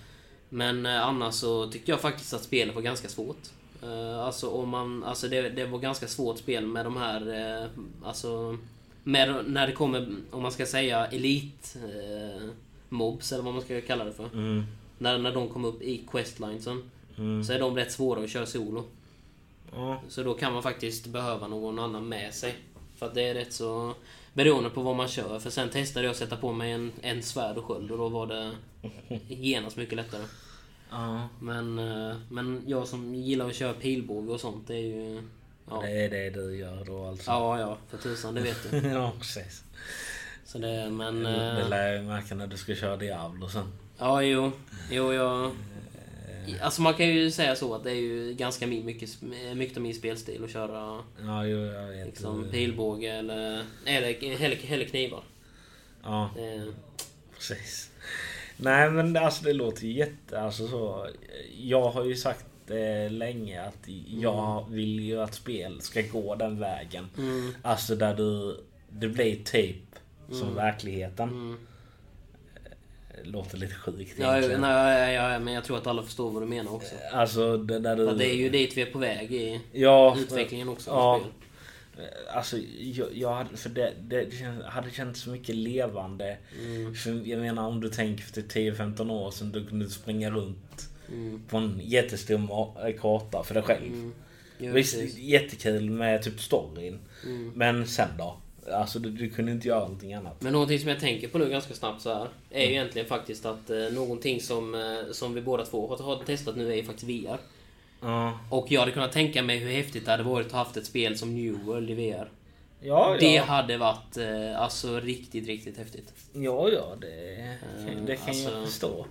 Men 0.48 0.86
eh, 0.86 1.06
annars 1.06 1.34
så 1.34 1.66
tyckte 1.66 1.90
jag 1.90 2.00
faktiskt 2.00 2.34
att 2.34 2.42
spelet 2.42 2.74
var 2.74 2.82
ganska 2.82 3.08
svårt. 3.08 3.38
Eh, 3.82 4.18
alltså 4.18 4.48
om 4.48 4.68
man, 4.68 5.04
alltså 5.04 5.28
det, 5.28 5.48
det 5.48 5.66
var 5.66 5.78
ganska 5.78 6.08
svårt 6.08 6.38
spel 6.38 6.66
med 6.66 6.86
de 6.86 6.96
här, 6.96 7.20
eh, 7.62 7.68
alltså 8.04 8.58
med, 9.04 9.44
när 9.46 9.66
det 9.66 9.72
kommer, 9.72 10.16
om 10.30 10.42
man 10.42 10.52
ska 10.52 10.66
säga 10.66 11.06
elit 11.06 11.76
eh, 11.76 12.48
mobs 12.88 13.32
eller 13.32 13.44
vad 13.44 13.54
man 13.54 13.62
ska 13.62 13.80
kalla 13.80 14.04
det 14.04 14.12
för. 14.12 14.28
Mm. 14.32 14.64
När, 14.98 15.18
när 15.18 15.32
de 15.32 15.48
kom 15.48 15.64
upp 15.64 15.82
i 15.82 16.02
questlinesen 16.10 16.90
Mm. 17.18 17.44
så 17.44 17.52
är 17.52 17.58
de 17.58 17.76
rätt 17.76 17.92
svåra 17.92 18.24
att 18.24 18.30
köra 18.30 18.46
solo. 18.46 18.84
Ja. 19.72 20.02
Så 20.08 20.22
då 20.22 20.34
kan 20.34 20.52
man 20.52 20.62
faktiskt 20.62 21.06
behöva 21.06 21.48
någon 21.48 21.78
annan 21.78 22.08
med 22.08 22.34
sig. 22.34 22.54
För 22.96 23.06
att 23.06 23.14
det 23.14 23.22
är 23.22 23.34
rätt 23.34 23.52
så... 23.52 23.94
Beroende 24.34 24.70
på 24.70 24.82
vad 24.82 24.96
man 24.96 25.08
kör. 25.08 25.38
För 25.38 25.50
sen 25.50 25.68
testade 25.68 26.06
jag 26.06 26.10
att 26.10 26.16
sätta 26.16 26.36
på 26.36 26.52
mig 26.52 26.72
en, 26.72 26.92
en 27.02 27.22
svärd 27.22 27.56
och 27.56 27.64
sköld 27.64 27.90
och 27.90 27.98
då 27.98 28.08
var 28.08 28.26
det 28.26 28.52
genast 29.28 29.76
mycket 29.76 29.96
lättare. 29.96 30.22
ja. 30.90 31.28
Men, 31.40 31.78
eh, 31.78 32.16
men 32.30 32.62
jag 32.66 32.88
som 32.88 33.14
gillar 33.14 33.46
att 33.46 33.54
köra 33.54 33.72
pilbåge 33.72 34.32
och 34.32 34.40
sånt, 34.40 34.68
det 34.68 34.74
är 34.74 34.78
ju... 34.80 35.22
Ja, 35.70 35.80
Det 35.82 36.04
är 36.04 36.10
det 36.10 36.30
du 36.30 36.56
gör 36.56 36.84
då 36.84 37.06
alltså? 37.06 37.30
ja, 37.30 37.60
ja 37.60 37.76
för 37.90 37.98
tusan, 37.98 38.34
det 38.34 38.40
vet 38.40 38.70
du. 38.70 38.76
ja, 38.88 39.12
precis. 39.18 39.62
Så 40.44 40.58
det, 40.58 40.90
men... 40.90 41.22
Det 41.22 41.60
eh, 41.60 41.68
lär 41.68 41.92
jag 41.92 42.04
märka 42.04 42.34
när 42.34 42.46
du 42.46 42.56
ska 42.56 42.74
köra 42.74 42.96
Diablo 42.96 43.48
sen. 43.48 43.72
Ja, 43.98 44.22
jo. 44.22 44.52
Jo, 44.90 45.12
jag... 45.12 45.50
Alltså 46.60 46.82
man 46.82 46.94
kan 46.94 47.06
ju 47.08 47.30
säga 47.30 47.56
så 47.56 47.74
att 47.74 47.84
det 47.84 47.90
är 47.90 47.94
ju 47.94 48.34
ganska 48.34 48.66
mycket, 48.66 49.22
mycket 49.54 49.76
av 49.76 49.82
min 49.82 49.94
spelstil 49.94 50.44
att 50.44 50.50
köra 50.52 51.02
Ja, 51.24 51.46
jo, 51.46 51.58
jag 51.58 51.88
vet. 51.88 52.06
liksom, 52.06 52.48
pilbåge 52.50 53.10
eller, 53.12 53.64
eller, 53.84 54.24
eller, 54.24 54.72
eller 54.72 54.84
knivar. 54.86 55.22
Ja, 56.02 56.30
Det, 56.36 56.66
precis. 57.34 57.90
Nej, 58.56 58.90
men 58.90 59.16
alltså 59.16 59.44
det 59.44 59.52
låter 59.52 59.84
ju 59.86 59.92
jätte... 59.92 60.40
Alltså 60.40 60.68
så... 60.68 61.06
Jag 61.60 61.90
har 61.90 62.04
ju 62.04 62.14
sagt 62.16 62.46
eh, 62.70 63.10
länge 63.12 63.62
att 63.62 63.88
jag 64.20 64.66
vill 64.70 65.00
ju 65.00 65.20
att 65.22 65.34
spel 65.34 65.80
ska 65.80 66.02
gå 66.02 66.34
den 66.34 66.58
vägen. 66.58 67.06
mm, 67.18 67.52
Alltså 67.62 67.96
där 67.96 68.14
du... 68.14 68.60
Det 68.88 69.08
blir 69.08 69.36
typ 69.44 69.76
som 70.30 70.42
Mm. 70.42 70.54
verkligheten. 70.54 71.56
Låter 73.24 73.58
lite 73.58 73.74
sjukt 73.74 74.14
Ja, 74.18 74.32
egentligen. 74.32 74.60
nej, 74.60 75.14
ja, 75.14 75.32
ja, 75.32 75.38
men 75.38 75.54
jag 75.54 75.64
tror 75.64 75.76
att 75.78 75.86
alla 75.86 76.02
förstår 76.02 76.30
vad 76.30 76.42
du 76.42 76.46
menar 76.46 76.74
också. 76.74 76.94
Alltså 77.12 77.56
det 77.56 77.78
där 77.78 77.96
du... 77.96 78.06
För 78.08 78.14
det 78.14 78.30
är 78.30 78.36
ju 78.36 78.48
dit 78.48 78.76
vi 78.76 78.82
är 78.82 78.86
på 78.86 78.98
väg 78.98 79.32
i 79.32 79.60
Ja, 79.72 80.16
utvecklingen 80.18 80.68
också 80.68 80.90
ja. 80.90 81.20
Alltså, 82.34 82.56
jag, 82.80 83.08
jag 83.14 83.34
hade, 83.34 83.56
för 83.56 83.68
det, 83.70 83.92
det, 84.00 84.28
hade 84.66 84.90
känts 84.90 85.20
så 85.20 85.30
mycket 85.30 85.54
levande. 85.54 86.36
Mm, 86.64 86.94
För 86.94 87.28
jag 87.28 87.40
menar 87.40 87.68
om 87.68 87.80
du 87.80 87.88
tänker 87.88 88.24
för 88.24 88.40
10-15 88.40 89.10
år 89.12 89.30
sedan 89.30 89.52
du 89.52 89.66
kunde 89.66 89.90
springa 89.90 90.30
runt 90.30 90.88
mm, 91.08 91.42
på 91.48 91.56
en 91.56 91.80
jättestor 91.84 92.38
ma- 92.38 92.92
karta 92.98 93.42
för 93.44 93.54
dig 93.54 93.62
själv. 93.62 93.86
mm. 93.92 94.12
Visst, 94.58 94.94
precis. 94.94 95.18
jättekul 95.18 95.90
med 95.90 96.22
typ 96.22 96.40
storyn. 96.40 96.98
Mm. 97.24 97.52
Men 97.54 97.86
sen 97.86 98.08
då? 98.18 98.36
Alltså 98.72 98.98
du, 98.98 99.10
du 99.10 99.30
kunde 99.30 99.52
inte 99.52 99.68
göra 99.68 99.80
någonting 99.80 100.14
annat. 100.14 100.42
Men 100.42 100.52
någonting 100.52 100.78
som 100.78 100.88
jag 100.88 101.00
tänker 101.00 101.28
på 101.28 101.38
nu 101.38 101.50
ganska 101.50 101.74
snabbt 101.74 102.02
så 102.02 102.14
här 102.14 102.28
är 102.50 102.64
ju 102.66 102.70
egentligen 102.70 103.08
faktiskt 103.08 103.46
att 103.46 103.70
eh, 103.70 103.76
någonting 103.92 104.40
som, 104.40 104.74
eh, 104.74 105.12
som 105.12 105.34
vi 105.34 105.40
båda 105.40 105.64
två 105.64 105.88
har, 105.88 105.96
har 105.96 106.24
testat 106.24 106.56
nu 106.56 106.72
är 106.72 106.76
ju 106.76 106.84
faktiskt 106.84 107.08
VR. 107.08 107.38
Ja. 108.00 108.38
Och 108.50 108.72
jag 108.72 108.80
hade 108.80 108.92
kunnat 108.92 109.12
tänka 109.12 109.42
mig 109.42 109.58
hur 109.58 109.70
häftigt 109.72 110.04
det 110.04 110.10
hade 110.10 110.22
varit 110.22 110.46
att 110.46 110.52
ha 110.52 110.58
haft 110.58 110.76
ett 110.76 110.86
spel 110.86 111.18
som 111.18 111.34
New 111.34 111.64
World 111.64 111.90
i 111.90 111.94
VR. 111.94 112.30
Ja, 112.80 113.16
Det 113.20 113.34
ja. 113.34 113.42
hade 113.44 113.76
varit 113.78 114.16
eh, 114.16 114.60
alltså 114.60 115.00
riktigt, 115.00 115.46
riktigt 115.46 115.78
häftigt. 115.78 116.12
Ja, 116.32 116.68
ja, 116.68 116.96
det, 117.00 117.06
det 118.06 118.16
kan 118.16 118.38
jag 118.38 118.52
alltså- 118.52 118.64
förstå. 118.64 119.06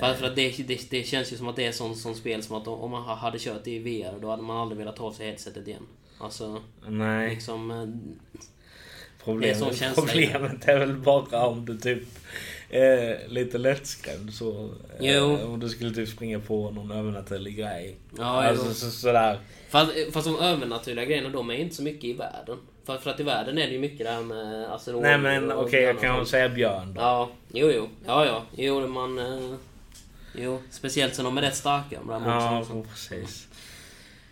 För, 0.00 0.14
för 0.14 0.26
att 0.26 0.36
det, 0.36 0.66
det, 0.66 0.90
det 0.90 1.02
känns 1.06 1.32
ju 1.32 1.36
som 1.36 1.48
att 1.48 1.56
det 1.56 1.66
är 1.66 1.72
sånt 1.72 1.98
som 1.98 2.14
spel 2.14 2.42
som 2.42 2.56
att 2.56 2.68
om 2.68 2.90
man 2.90 3.02
hade 3.18 3.38
kört 3.38 3.64
det 3.64 3.70
i 3.70 3.78
VR 3.78 4.18
då 4.20 4.30
hade 4.30 4.42
man 4.42 4.56
aldrig 4.56 4.78
velat 4.78 4.96
ta 4.96 5.04
av 5.04 5.12
sig 5.12 5.26
headsetet 5.26 5.68
igen. 5.68 5.86
Alltså, 6.22 6.62
Nej, 6.88 7.30
liksom... 7.30 7.70
eh, 7.70 7.86
problemet, 9.24 9.78
det 9.78 9.84
är 9.84 9.94
problemet 9.94 10.68
är 10.68 10.78
väl 10.78 10.96
bara 10.96 11.46
om 11.46 11.64
du 11.66 11.78
typ 11.78 12.02
är 12.70 13.28
lite 13.28 13.58
lättskrämd 13.58 14.34
så... 14.34 14.70
eh, 14.98 15.14
Jo. 15.14 15.38
Om 15.44 15.60
du 15.60 15.68
skulle 15.68 15.94
typ 15.94 16.08
springa 16.08 16.40
på 16.40 16.70
någon 16.70 16.90
övernaturlig 16.90 17.56
grej. 17.56 17.96
Ja, 18.18 18.24
alltså 18.24 18.66
jo. 18.68 18.74
så, 18.74 18.90
sådär. 18.90 19.38
Fast, 19.68 19.92
fast 20.12 20.26
de 20.26 20.38
övernaturliga 20.38 21.04
grejerna, 21.04 21.28
de 21.28 21.50
är 21.50 21.54
inte 21.54 21.74
så 21.74 21.82
mycket 21.82 22.04
i 22.04 22.12
världen. 22.12 22.58
För, 22.86 22.98
för 22.98 23.10
att 23.10 23.20
i 23.20 23.22
världen 23.22 23.58
är 23.58 23.66
det 23.66 23.72
ju 23.72 23.78
mycket 23.78 24.06
det 24.06 24.10
här 24.12 24.22
med... 24.22 24.70
Alltså, 24.70 25.00
Nej 25.00 25.18
men 25.18 25.52
okej, 25.52 25.82
jag 25.82 25.94
björnar 25.94 25.94
och 25.94 26.00
kan 26.00 26.16
väl 26.16 26.26
säga 26.26 26.48
björn 26.48 26.94
då. 26.94 27.00
Ja, 27.00 27.30
jo, 27.52 27.70
jo. 27.74 27.88
Ja, 28.06 28.26
ja. 28.26 28.42
Jo, 28.56 28.86
man... 28.86 29.18
Eh, 29.18 29.54
jo, 30.34 30.62
speciellt 30.70 31.14
sen 31.14 31.24
de 31.24 31.38
är 31.38 31.42
rätt 31.42 31.56
starka. 31.56 31.98
De 32.06 32.08
där 32.08 32.30
Ja, 32.30 32.64
precis. 32.90 33.48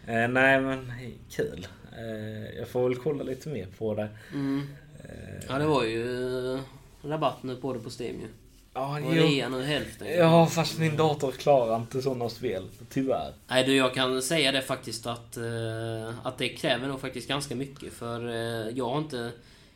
Eh, 0.07 0.29
nej 0.29 0.61
men 0.61 0.93
kul. 1.31 1.67
Eh, 1.99 2.59
jag 2.59 2.69
får 2.69 2.89
väl 2.89 2.99
kolla 2.99 3.23
lite 3.25 3.49
mer 3.49 3.67
på 3.79 3.95
det. 3.95 4.09
Mm. 4.33 4.69
Eh, 5.05 5.45
Ja, 5.49 5.59
det 5.59 5.67
var 5.67 5.85
ju 5.85 6.55
eh, 6.55 6.61
rabatt 7.03 7.43
nu 7.43 7.57
på 7.57 7.73
det 7.73 7.79
på 7.81 7.91
Steam 7.91 8.21
ju. 8.21 8.27
ja, 8.75 9.01
Och 9.01 9.13
rea 9.13 9.49
nu 9.49 9.63
hälften. 9.63 10.09
ja, 10.19 10.47
fast 10.47 10.79
min 10.79 10.97
dator 10.97 11.33
klarar 11.33 11.77
inte 11.77 12.03
sådana 12.03 12.29
spel. 12.29 12.65
Tyvärr. 12.91 13.33
Nej 13.49 13.65
du, 13.65 13.77
jag 13.77 13.95
kan 13.95 14.23
säga 14.23 14.53
det 14.53 14.63
faktiskt 14.63 15.07
att, 15.07 15.37
eh, 15.37 16.27
att 16.27 16.39
det 16.39 16.49
kräver 16.49 16.89
nog 16.89 17.01
faktiskt 17.01 17.29
ganska 17.29 17.55
mycket. 17.55 17.93
För 17.93 18.29
eh, 18.29 18.69
jag 18.77 18.89
har 18.89 18.99
inte... 18.99 19.31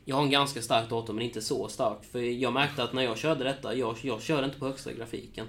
Jag 0.07 0.17
har 0.17 0.23
en 0.23 0.31
ganska 0.31 0.63
stark 0.63 0.91
dator, 0.91 1.15
men 1.15 1.25
inte 1.25 1.43
så 1.43 1.69
stark. 1.69 1.99
För 2.13 2.19
jag 2.19 2.53
märkte 2.53 2.83
att 2.83 2.93
när 2.93 3.03
jag 3.03 3.19
körde 3.19 3.45
detta, 3.45 3.75
jag, 3.75 3.97
jag 4.03 4.23
körde 4.23 4.45
inte 4.45 4.59
på 4.59 4.67
högsta 4.67 4.93
grafiken. 4.93 5.47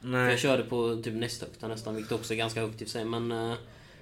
För 0.00 0.06
Nej. 0.08 0.30
jag 0.30 0.38
körde 0.38 0.62
på 0.62 1.00
typ 1.04 1.14
nästhögsta 1.14 1.68
nästan, 1.68 1.94
vilket 1.94 2.12
också 2.12 2.32
är 2.34 2.38
ganska 2.38 2.60
högt 2.60 2.82
i 2.82 2.84
för 2.84 2.90
sig. 2.92 3.04
Men, 3.04 3.32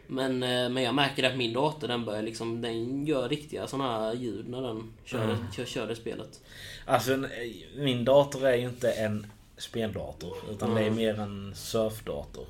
men, 0.06 0.42
eh, 0.42 0.68
men 0.68 0.82
jag 0.82 0.94
märker 0.94 1.24
att 1.24 1.36
min 1.36 1.52
dator, 1.52 1.88
den 1.88 2.04
börjar 2.04 2.22
liksom... 2.22 2.60
Den 2.60 3.06
gör 3.06 3.28
riktiga 3.28 3.66
här 3.72 4.14
ljud 4.14 4.48
när 4.48 4.62
den 4.62 4.92
kör, 5.04 5.24
Mm. 5.24 5.36
kör, 5.56 5.64
kör 5.64 5.86
det 5.86 5.96
spelet. 5.96 6.40
Alltså 6.84 7.12
en- 7.12 7.28
min 7.76 8.04
dator 8.04 8.46
är 8.46 8.56
ju 8.56 8.68
inte 8.68 8.90
en 8.90 9.26
speldator. 9.56 10.36
Utan 10.50 10.74
det 10.74 10.80
är 10.80 10.84
Mm. 10.86 10.96
mer 10.96 11.20
en 11.20 11.52
surfdator. 11.54 12.46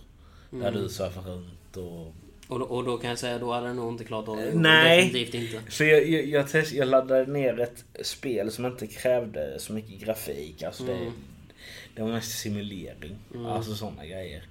Där 0.51 0.73
du 0.73 0.89
surfar 0.89 1.23
runt 1.23 1.77
och... 1.77 2.15
Och, 2.49 2.59
då- 2.59 2.65
och 2.67 2.85
då 2.85 2.97
kan 2.99 3.11
jag 3.11 3.19
säga, 3.19 3.39
då 3.39 3.53
hade 3.53 3.67
den 3.67 3.77
nog 3.77 3.93
inte 3.93 4.05
klarat 4.05 4.29
av 4.29 4.37
det. 4.37 4.51
Nej. 4.55 5.05
Definitivt 5.07 5.35
inte. 5.55 5.71
Så 5.73 5.85
jag, 5.85 6.09
jag, 6.09 6.27
jag, 6.27 6.49
test, 6.49 6.73
jag 6.73 6.89
laddade 6.89 7.27
ner 7.33 7.61
ett 7.61 7.85
spel 8.07 8.51
som 8.51 8.67
inte 8.67 8.87
krävde 8.87 9.59
så 9.59 9.73
mycket 9.73 10.01
grafik. 10.01 10.63
Alltså 10.63 10.85
det, 10.85 10.93
Mm. 10.93 11.13
det 11.95 12.03
var 12.03 12.09
mest 12.09 12.39
simulering. 12.39 13.17
Mm. 13.35 13.47
Alltså 13.47 13.75
sådana 13.75 14.07
grejer. 14.07 14.45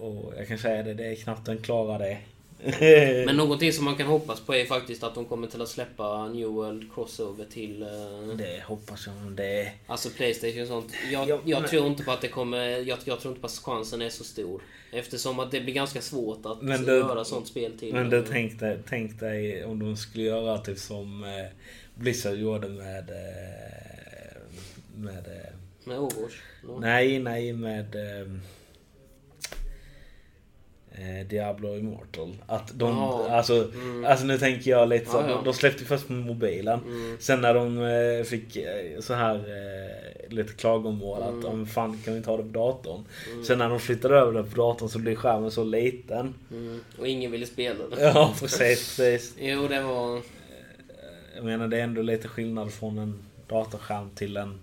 Och 0.00 0.32
jag 0.38 0.48
kan 0.48 0.58
säga 0.58 0.82
det, 0.82 0.94
det 0.94 1.06
är 1.06 1.14
knappt 1.14 1.46
den 1.46 1.58
klarar 1.58 1.98
det. 1.98 2.18
Men 3.26 3.36
någonting 3.36 3.72
som 3.72 3.84
man 3.84 3.96
kan 3.96 4.06
hoppas 4.06 4.40
på 4.40 4.54
är 4.54 4.64
faktiskt 4.64 5.02
att 5.02 5.14
de 5.14 5.24
kommer 5.24 5.46
till 5.46 5.62
att 5.62 5.68
släppa 5.68 6.28
New 6.28 6.48
World 6.48 6.94
Crossover 6.94 7.44
till... 7.44 7.82
eh, 7.82 8.36
det 8.36 8.62
hoppas 8.66 9.06
jag. 9.06 9.32
Det, 9.32 9.72
Alltså 9.86 10.08
Playstation 10.10 10.62
och 10.62 10.68
sånt. 10.68 10.92
Jag, 11.12 11.28
Ja, 11.28 11.38
jag 11.44 11.60
men- 11.60 11.70
tror 11.70 11.86
inte 11.86 12.02
på 12.04 12.10
att 12.10 12.20
det 12.20 12.28
kommer... 12.28 12.58
Jag, 12.68 12.98
jag 13.04 13.20
tror 13.20 13.30
inte 13.32 13.40
på 13.40 13.46
att 13.46 13.52
chansen 13.64 14.02
är 14.02 14.08
så 14.08 14.24
stor. 14.24 14.62
Eftersom 14.92 15.40
att 15.40 15.50
det 15.50 15.60
blir 15.60 15.74
ganska 15.74 16.00
svåt 16.00 16.46
att 16.46 16.62
Men 16.62 16.82
du- 16.84 16.92
göra 16.96 17.24
sånt 17.24 17.46
spel 17.48 17.72
till. 17.78 17.94
men 17.94 18.10
du 18.10 18.24
tänk 18.30 18.60
dig, 18.60 18.78
tänk 18.88 19.20
dig 19.20 19.64
om 19.64 19.78
de 19.78 19.96
skulle 19.96 20.24
göra 20.24 20.58
typ 20.58 20.78
som 20.78 21.24
eh, 21.24 21.46
Blizzard 21.94 22.36
gjorde 22.38 22.68
med... 22.68 23.10
Eh, 23.10 24.40
med 24.96 25.26
eh, 25.26 25.52
Med 25.84 25.98
Overwatch. 25.98 26.34
Ja. 26.68 26.78
nej, 26.80 27.18
nej 27.18 27.52
med... 27.52 27.94
Eh, 27.94 28.26
eh, 30.92 31.26
Diablo 31.28 31.76
Immortal. 31.76 32.32
Att 32.46 32.78
de, 32.78 32.96
Ja. 32.96 33.28
alltså, 33.30 33.68
Mm. 33.74 34.04
alltså 34.04 34.26
nu 34.26 34.38
tänker 34.38 34.70
jag 34.70 34.88
lite 34.88 35.10
så, 35.10 35.16
Ja, 35.16 35.28
ja. 35.30 35.40
de, 35.44 35.54
släppte 35.54 35.84
först 35.84 36.06
på 36.06 36.12
mobilen. 36.12 36.80
Mm. 36.86 37.16
Sen 37.20 37.40
när 37.40 37.54
de 37.54 37.78
eh, 37.82 38.24
fick 38.24 38.56
eh, 38.56 39.00
så 39.00 39.14
här 39.14 39.34
eh, 39.34 40.32
lite 40.32 40.52
klagomål 40.52 41.22
Mm. 41.22 41.38
att 41.38 41.44
om 41.44 41.66
fan 41.66 41.98
kan 42.04 42.12
vi 42.14 42.18
inte 42.18 42.30
ha 42.30 42.36
det 42.36 42.42
på 42.42 42.48
datorn. 42.48 43.04
Sen 43.46 43.58
när 43.58 43.68
de 43.68 43.80
flyttade 43.80 44.16
över 44.16 44.32
det 44.32 44.42
på 44.50 44.56
datorn 44.56 44.88
så 44.88 44.98
blev 44.98 45.14
skärmen 45.14 45.50
så 45.50 45.64
liten. 45.64 46.34
Mm. 46.50 46.80
Och 46.98 47.06
ingen 47.08 47.30
ville 47.30 47.46
spela 47.46 47.86
det. 47.96 48.02
Ja 48.02 48.34
precis, 48.40 48.96
precis. 48.96 49.34
Jo, 49.40 49.66
det 49.68 49.82
var... 49.82 50.20
Jag 51.36 51.44
menar 51.44 51.68
det 51.68 51.78
är 51.78 51.82
ändå 51.84 52.02
lite 52.02 52.28
skillnad 52.28 52.72
från 52.72 52.98
en 52.98 53.14
datorskärm 53.48 54.10
till 54.14 54.36
en 54.36 54.58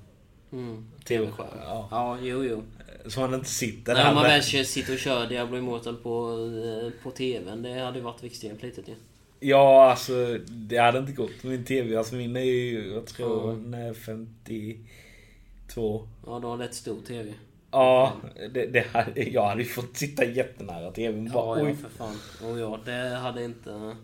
Mm. 0.52 0.86
TV-skärm. 1.06 1.48
Ja. 1.62 1.88
Ja. 1.92 1.92
ja, 1.92 2.18
jo, 2.22 2.44
jo. 2.44 2.64
Så 3.06 3.20
man 3.20 3.34
inte 3.34 3.50
sitter 3.50 3.94
När 3.94 4.04
där 4.06 4.14
man 4.14 4.24
med- 4.24 4.32
väl 4.52 4.66
sitter 4.66 4.94
och 4.94 5.00
kör 5.00 5.28
Diablo 5.28 5.58
Immortal 5.58 5.96
på, 5.96 6.32
eh, 6.66 6.92
på 7.04 7.12
TVn, 7.12 7.64
det 7.64 7.80
hade 7.80 7.98
ju 7.98 8.04
varit 8.04 8.24
extremt 8.24 8.64
litet 8.64 8.88
ju. 8.88 8.94
Ja 9.40 9.90
alltså 9.92 10.38
det 10.48 10.78
hade 10.78 11.00
inte 11.00 11.12
gått 11.12 11.44
med 11.44 11.52
min 11.52 11.66
TV. 11.66 11.96
Alltså 11.98 12.16
min 12.16 12.36
är 12.36 12.42
ju, 12.42 12.94
jag 12.94 13.06
tror 13.06 13.52
Mm. 13.54 13.72
den 13.72 13.82
är 13.82 13.94
52. 13.94 16.08
Ja, 16.26 16.40
du 16.40 16.48
har 16.48 16.58
rätt 16.58 16.74
stor 16.74 17.02
TV. 17.08 17.34
Ja, 17.72 18.14
det, 18.54 18.66
det 18.66 18.86
hade, 18.94 19.24
jag 19.24 19.46
hade 19.46 19.62
ju 19.62 19.68
fått 19.68 19.98
sitta 19.98 20.26
jättenära 20.26 20.92
TVn. 20.92 21.32
Bara, 21.34 21.60
Ja, 21.60 21.70
ja, 21.70 21.76
för 21.76 21.90
fan. 21.90 22.16
Och 22.52 22.60
ja, 22.60 22.80
det 22.86 23.16
hade 23.16 23.44
inte... 23.44 23.96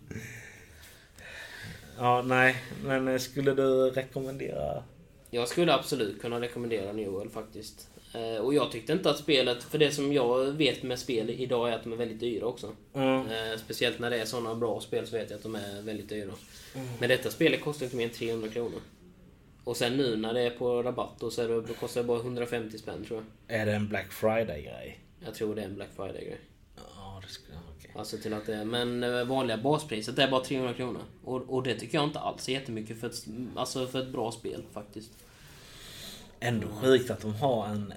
Ja, 1.99 2.21
nej. 2.21 2.55
Men 2.85 3.07
eh, 3.07 3.17
skulle 3.17 3.53
du 3.53 3.89
rekommendera? 3.89 4.83
Jag 5.33 5.47
skulle 5.47 5.73
absolut 5.73 6.21
kunna 6.21 6.41
rekommendera 6.41 6.91
New 6.93 7.09
World 7.09 7.31
faktiskt. 7.31 7.89
Eh, 8.13 8.37
och 8.37 8.53
jag 8.53 8.71
tyckte 8.71 8.93
inte 8.93 9.09
att 9.09 9.17
spelet, 9.17 9.63
för 9.63 9.77
det 9.77 9.91
som 9.91 10.13
jag 10.13 10.45
vet 10.45 10.83
med 10.83 10.99
spel 10.99 11.29
idag 11.29 11.69
är 11.69 11.75
att 11.75 11.83
de 11.83 11.93
är 11.93 11.97
väldigt 11.97 12.19
dyra 12.19 12.45
också. 12.45 12.75
Mm. 12.93 13.27
Eh, 13.27 13.57
speciellt 13.57 13.99
när 13.99 14.09
det 14.09 14.21
är 14.21 14.25
sådana 14.25 14.55
bra 14.55 14.81
spel 14.81 15.07
så 15.07 15.17
vet 15.17 15.29
jag 15.29 15.37
att 15.37 15.43
de 15.43 15.55
är 15.55 15.81
väldigt 15.81 16.09
dyra. 16.09 16.31
Men 16.99 17.09
detta 17.09 17.29
spelet 17.29 17.61
kostar 17.61 17.85
inte 17.85 17.97
mer 17.97 18.05
än 18.05 18.11
300 18.11 18.49
kronor. 18.49 18.79
Och 19.63 19.77
sen 19.77 19.97
nu 19.97 20.15
när 20.15 20.33
det 20.33 20.41
är 20.41 20.49
på 20.49 20.83
rabatt 20.83 21.19
då 21.19 21.31
så 21.31 21.41
är 21.41 21.61
det, 21.61 21.73
kostar 21.73 22.01
det 22.01 22.07
bara 22.07 22.19
150 22.19 22.77
spänn 22.77 23.05
tror 23.05 23.23
jag. 23.47 23.59
Är 23.59 23.65
det 23.65 23.73
en 23.73 23.87
Black 23.87 24.11
Friday-grej? 24.11 24.99
Jag 25.25 25.35
tror 25.35 25.55
det 25.55 25.61
är 25.61 25.65
en 25.65 25.75
Black 25.75 25.89
Friday-grej. 25.95 26.39
Ja, 26.75 27.21
det 27.21 27.27
okej. 27.53 27.72
Alltså 27.95 28.17
till 28.17 28.33
att 28.33 28.45
det 28.45 28.55
är, 28.55 28.65
men 28.65 29.03
eh, 29.03 29.23
vanliga 29.23 29.57
baspriset 29.57 30.19
är 30.19 30.31
bara 30.31 30.43
300 30.43 30.73
kronor. 30.73 31.01
Och, 31.23 31.41
och 31.49 31.63
det 31.63 31.75
tycker 31.75 31.97
jag 31.97 32.03
inte 32.03 32.19
alls 32.19 32.49
är 32.49 32.53
jättemycket 32.53 32.99
för 32.99 33.07
ett, 33.07 33.25
alltså 33.55 33.87
för 33.87 34.01
ett 34.01 34.09
bra 34.09 34.31
spel 34.31 34.63
faktiskt. 34.73 35.11
Ändå 36.39 36.67
sjukt 36.67 37.11
att 37.11 37.21
de 37.21 37.35
har 37.35 37.67
en, 37.67 37.93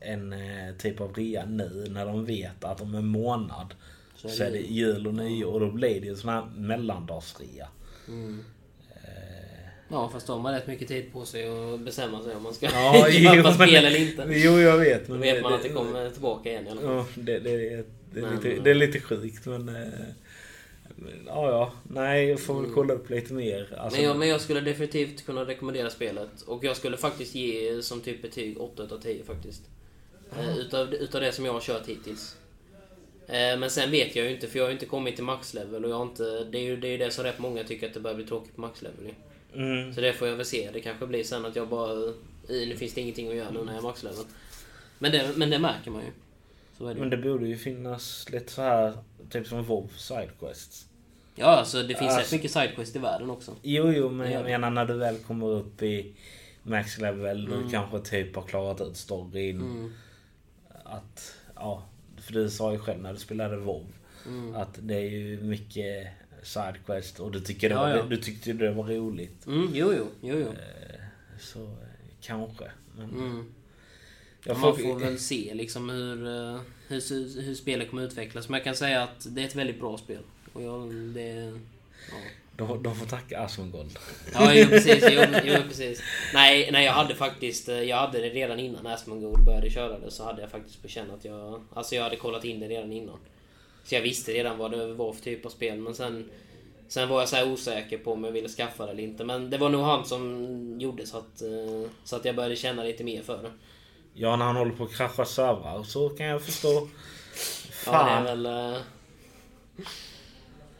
en 0.00 0.32
eh, 0.32 0.74
typ 0.78 1.00
av 1.00 1.14
rea 1.14 1.44
nu 1.44 1.86
när 1.90 2.06
de 2.06 2.24
vet 2.24 2.64
att 2.64 2.80
om 2.80 2.94
en 2.94 3.06
månad 3.06 3.74
så 4.14 4.42
är 4.42 4.50
det 4.50 4.58
jul 4.58 5.06
och 5.06 5.14
nyår 5.14 5.52
och 5.52 5.60
då 5.60 5.70
blir 5.70 6.00
det 6.00 6.06
ju 6.06 6.16
sån 6.16 6.30
här 6.30 6.44
mellandagsrea. 6.56 7.68
Mm. 8.08 8.44
Eh, 8.90 9.38
Ja, 9.90 10.10
fast 10.12 10.26
de 10.26 10.44
har 10.44 10.52
rätt 10.52 10.66
mycket 10.66 10.88
tid 10.88 11.12
på 11.12 11.24
sig 11.24 11.48
att 11.74 11.80
bestämma 11.80 12.22
sig 12.22 12.34
om 12.34 12.42
man 12.42 12.54
ska 12.54 12.66
Ja, 12.66 13.06
köpa 13.10 13.48
jo, 13.48 13.52
spel 13.52 13.84
eller 13.84 13.96
inte. 14.00 14.24
Jo, 14.28 14.58
jag 14.58 14.78
vet. 14.78 15.06
Då 15.06 15.12
Men 15.12 15.20
vet 15.20 15.42
man 15.42 15.52
att 15.52 15.62
det 15.62 15.68
kommer 15.68 16.10
tillbaka 16.10 16.50
igen 16.50 16.66
i 16.66 16.70
alla 16.70 16.80
fall. 16.80 16.90
Ja, 16.90 17.06
det, 17.14 17.38
det, 17.38 17.56
det, 17.56 17.84
det, 18.12 18.20
är 18.20 18.22
Men- 18.22 18.34
lite, 18.36 18.62
det 18.62 18.70
är 18.70 18.74
lite 18.74 19.00
sjukt 19.00 19.46
men... 19.46 19.68
eh, 19.68 19.82
Ja, 21.26 21.50
ja. 21.50 21.72
Nej, 21.82 22.28
jag 22.28 22.40
får 22.40 22.62
väl 22.62 22.70
kolla 22.74 22.94
upp 22.94 23.10
lite 23.10 23.32
mer. 23.34 23.74
Alltså, 23.78 23.98
Men 24.00 24.08
jag, 24.08 24.16
men 24.18 24.28
jag 24.28 24.40
skulle 24.40 24.60
definitivt 24.60 25.26
kunna 25.26 25.44
rekommendera 25.44 25.90
spelet. 25.90 26.42
Och 26.46 26.64
jag 26.64 26.76
skulle 26.76 26.96
faktiskt 26.96 27.34
ge 27.34 27.82
som 27.82 28.00
typ 28.00 28.22
betyg 28.22 28.60
8 28.60 28.82
utav 28.82 28.98
10 29.00 29.24
faktiskt. 29.24 29.62
Eh, 30.38 30.58
utav, 30.58 30.94
utav 30.94 31.20
det 31.20 31.32
som 31.32 31.44
jag 31.44 31.52
har 31.52 31.60
kört 31.60 31.86
hittills. 31.88 32.36
Eh, 33.26 33.58
Men 33.58 33.70
sen 33.70 33.90
vet 33.90 34.16
jag 34.16 34.26
ju 34.26 34.34
inte, 34.34 34.46
för 34.46 34.58
jag 34.58 34.64
har 34.64 34.68
ju 34.70 34.74
inte 34.74 34.86
kommit 34.86 35.14
till 35.14 35.24
maxlevel 35.24 35.84
och 35.84 35.90
jag 35.90 35.96
har 35.96 36.02
inte... 36.02 36.44
Det 36.44 36.58
är 36.58 36.62
ju 36.62 36.76
det, 36.76 36.88
är 36.88 36.98
det 36.98 37.10
som 37.10 37.24
rätt 37.24 37.38
många 37.38 37.64
tycker 37.64 37.86
att 37.86 37.94
det 37.94 38.00
börjar 38.00 38.16
bli 38.16 38.26
tråkigt 38.26 38.54
på 38.54 38.60
maxlevel. 38.60 39.14
Mm. 39.54 39.94
Så 39.94 40.00
det 40.00 40.12
får 40.12 40.28
jag 40.28 40.36
väl 40.36 40.46
se. 40.46 40.70
Det 40.72 40.80
kanske 40.80 41.06
blir 41.06 41.24
sen 41.24 41.44
att 41.44 41.56
jag 41.56 41.68
bara... 41.68 42.12
Nu 42.48 42.76
finns 42.76 42.94
det 42.94 43.00
ingenting 43.00 43.28
att 43.28 43.36
göra 43.36 43.50
nu 43.50 43.58
när 43.64 43.72
jag 43.72 43.78
är 43.78 43.82
maxlevel. 43.82 44.24
Men 44.98 45.12
det, 45.12 45.30
men 45.36 45.50
det 45.50 45.58
märker 45.58 45.90
man 45.90 46.02
ju. 46.02 46.10
Det. 46.78 46.94
Men 46.94 47.10
det 47.10 47.16
borde 47.16 47.48
ju 47.48 47.56
finnas 47.56 48.26
lite 48.30 48.52
så 48.52 48.62
här 48.62 48.92
typ 49.30 49.46
som 49.46 49.62
WoW 49.64 49.88
Sidequests. 49.96 50.84
Ja, 51.34 51.46
alltså 51.46 51.82
det 51.82 51.88
finns 51.94 52.00
rätt 52.10 52.18
Alltså- 52.18 52.34
mycket 52.34 52.50
sidequest 52.50 52.96
i 52.96 52.98
världen 52.98 53.30
också. 53.30 53.54
Jo, 53.62 53.92
jo, 53.92 54.10
men 54.10 54.32
jag 54.32 54.44
menar 54.44 54.70
när 54.70 54.84
du 54.84 54.94
väl 54.94 55.16
kommer 55.18 55.46
upp 55.46 55.82
i 55.82 56.14
max 56.62 56.98
level 56.98 57.46
Mm. 57.46 57.62
du 57.64 57.70
kanske 57.70 58.00
typ 58.00 58.36
har 58.36 58.42
klarat 58.42 58.80
ut 58.80 58.96
storyn. 58.96 59.60
Mm. 59.60 59.92
Att, 60.84 61.34
ja, 61.54 61.82
för 62.16 62.32
du 62.32 62.50
sa 62.50 62.72
ju 62.72 62.78
själv 62.78 63.02
när 63.02 63.12
du 63.12 63.18
spelade 63.18 63.56
WoW 63.56 63.86
Mm. 64.26 64.54
att 64.54 64.78
det 64.82 64.94
är 64.94 65.10
ju 65.10 65.40
mycket 65.42 66.06
Sidequest 66.42 67.20
och 67.20 67.30
du, 67.32 67.40
tycker 67.40 67.68
det 67.68 67.74
Ja, 67.74 67.80
var, 67.80 67.88
ja. 67.90 68.02
du 68.02 68.16
tyckte 68.16 68.52
det 68.52 68.70
var 68.70 68.84
roligt. 68.84 69.46
Mm, 69.46 69.68
jo, 69.72 69.92
jo, 69.98 70.06
jo, 70.20 70.38
jo. 70.38 70.52
Så 71.40 71.62
eh, 71.62 71.68
kanske. 72.20 72.64
Men 72.96 73.10
Mm. 73.10 73.52
Jag 74.44 74.58
Man 74.58 74.76
får 74.76 74.98
väl 75.00 75.18
se 75.18 75.54
liksom 75.54 75.90
hur, 75.90 76.26
eh, 76.26 76.60
hur, 76.88 77.40
hur 77.42 77.54
spelet 77.54 77.90
kommer 77.90 78.02
utvecklas. 78.02 78.48
Men 78.48 78.58
jag 78.58 78.64
kan 78.64 78.74
säga 78.74 79.02
att 79.02 79.26
det 79.34 79.42
är 79.42 79.46
ett 79.46 79.54
väldigt 79.54 79.80
bra 79.80 79.98
spel. 79.98 80.22
Och 80.52 80.62
jag, 80.62 80.94
det... 80.94 81.52
Ja. 82.10 82.16
de, 82.56 82.82
de 82.82 82.94
får 82.96 83.06
tacka 83.06 83.40
Asmongold. 83.40 83.98
Ja, 84.34 84.54
jo 84.54 84.66
precis. 84.66 85.04
Jo, 85.10 85.22
jo, 85.44 85.54
precis. 85.68 86.02
Nej, 86.34 86.68
nej, 86.72 86.84
jag 86.84 86.92
hade 86.92 87.14
faktiskt... 87.14 87.68
eh, 87.68 87.82
Jag 87.82 87.96
hade 87.96 88.20
det 88.20 88.28
redan 88.28 88.60
innan 88.60 88.86
Asmongold 88.86 89.44
började 89.44 89.70
köra 89.70 89.98
det. 89.98 90.10
Så 90.10 90.24
hade 90.24 90.40
jag 90.40 90.50
faktiskt 90.50 90.82
på 90.82 90.88
känn 90.88 91.10
att 91.10 91.24
jag... 91.24 91.62
Alltså 91.74 91.94
jag 91.94 92.02
hade 92.02 92.16
kollat 92.16 92.44
in 92.44 92.60
det 92.60 92.68
redan 92.68 92.92
innan. 92.92 93.18
Så 93.84 93.94
jag 93.94 94.02
visste 94.02 94.32
redan 94.32 94.58
vad 94.58 94.70
det 94.70 94.92
var 94.94 95.12
för 95.12 95.22
typ 95.22 95.46
av 95.46 95.50
spel. 95.50 95.78
Men 95.78 95.94
sen... 95.94 96.30
Sen 96.90 97.08
var 97.08 97.20
jag 97.20 97.28
så 97.28 97.36
här 97.36 97.52
osäker 97.52 97.98
på 97.98 98.12
om 98.12 98.24
jag 98.24 98.32
ville 98.32 98.48
skaffa 98.48 98.86
det 98.86 98.92
eller 98.92 99.02
inte. 99.02 99.24
Men 99.24 99.50
det 99.50 99.58
var 99.58 99.68
nog 99.68 99.82
han 99.82 100.04
som 100.06 100.76
gjorde 100.80 101.06
så 101.06 101.16
att... 101.18 101.42
eh, 101.42 101.90
Så 102.04 102.16
att 102.16 102.24
jag 102.24 102.36
började 102.36 102.56
känna 102.56 102.84
lite 102.84 103.04
mer 103.04 103.22
för 103.22 103.42
det. 103.42 103.50
Ja, 104.20 104.36
när 104.36 104.44
han 104.44 104.56
håller 104.56 104.72
på 104.72 104.84
att 104.84 104.92
krascha 104.94 105.24
servrar 105.24 105.82
så 105.82 106.08
kan 106.08 106.26
jag 106.26 106.42
förstå. 106.42 106.68
Ja, 106.72 106.82
det 107.68 107.72
Fan. 107.72 108.26
är 108.26 108.36
väl... 108.36 108.46
eh, 108.46 108.80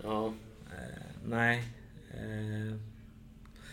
Ja. 0.05 0.27
Eh, 0.66 1.03
nej. 1.27 1.64
Eh, 2.14 2.74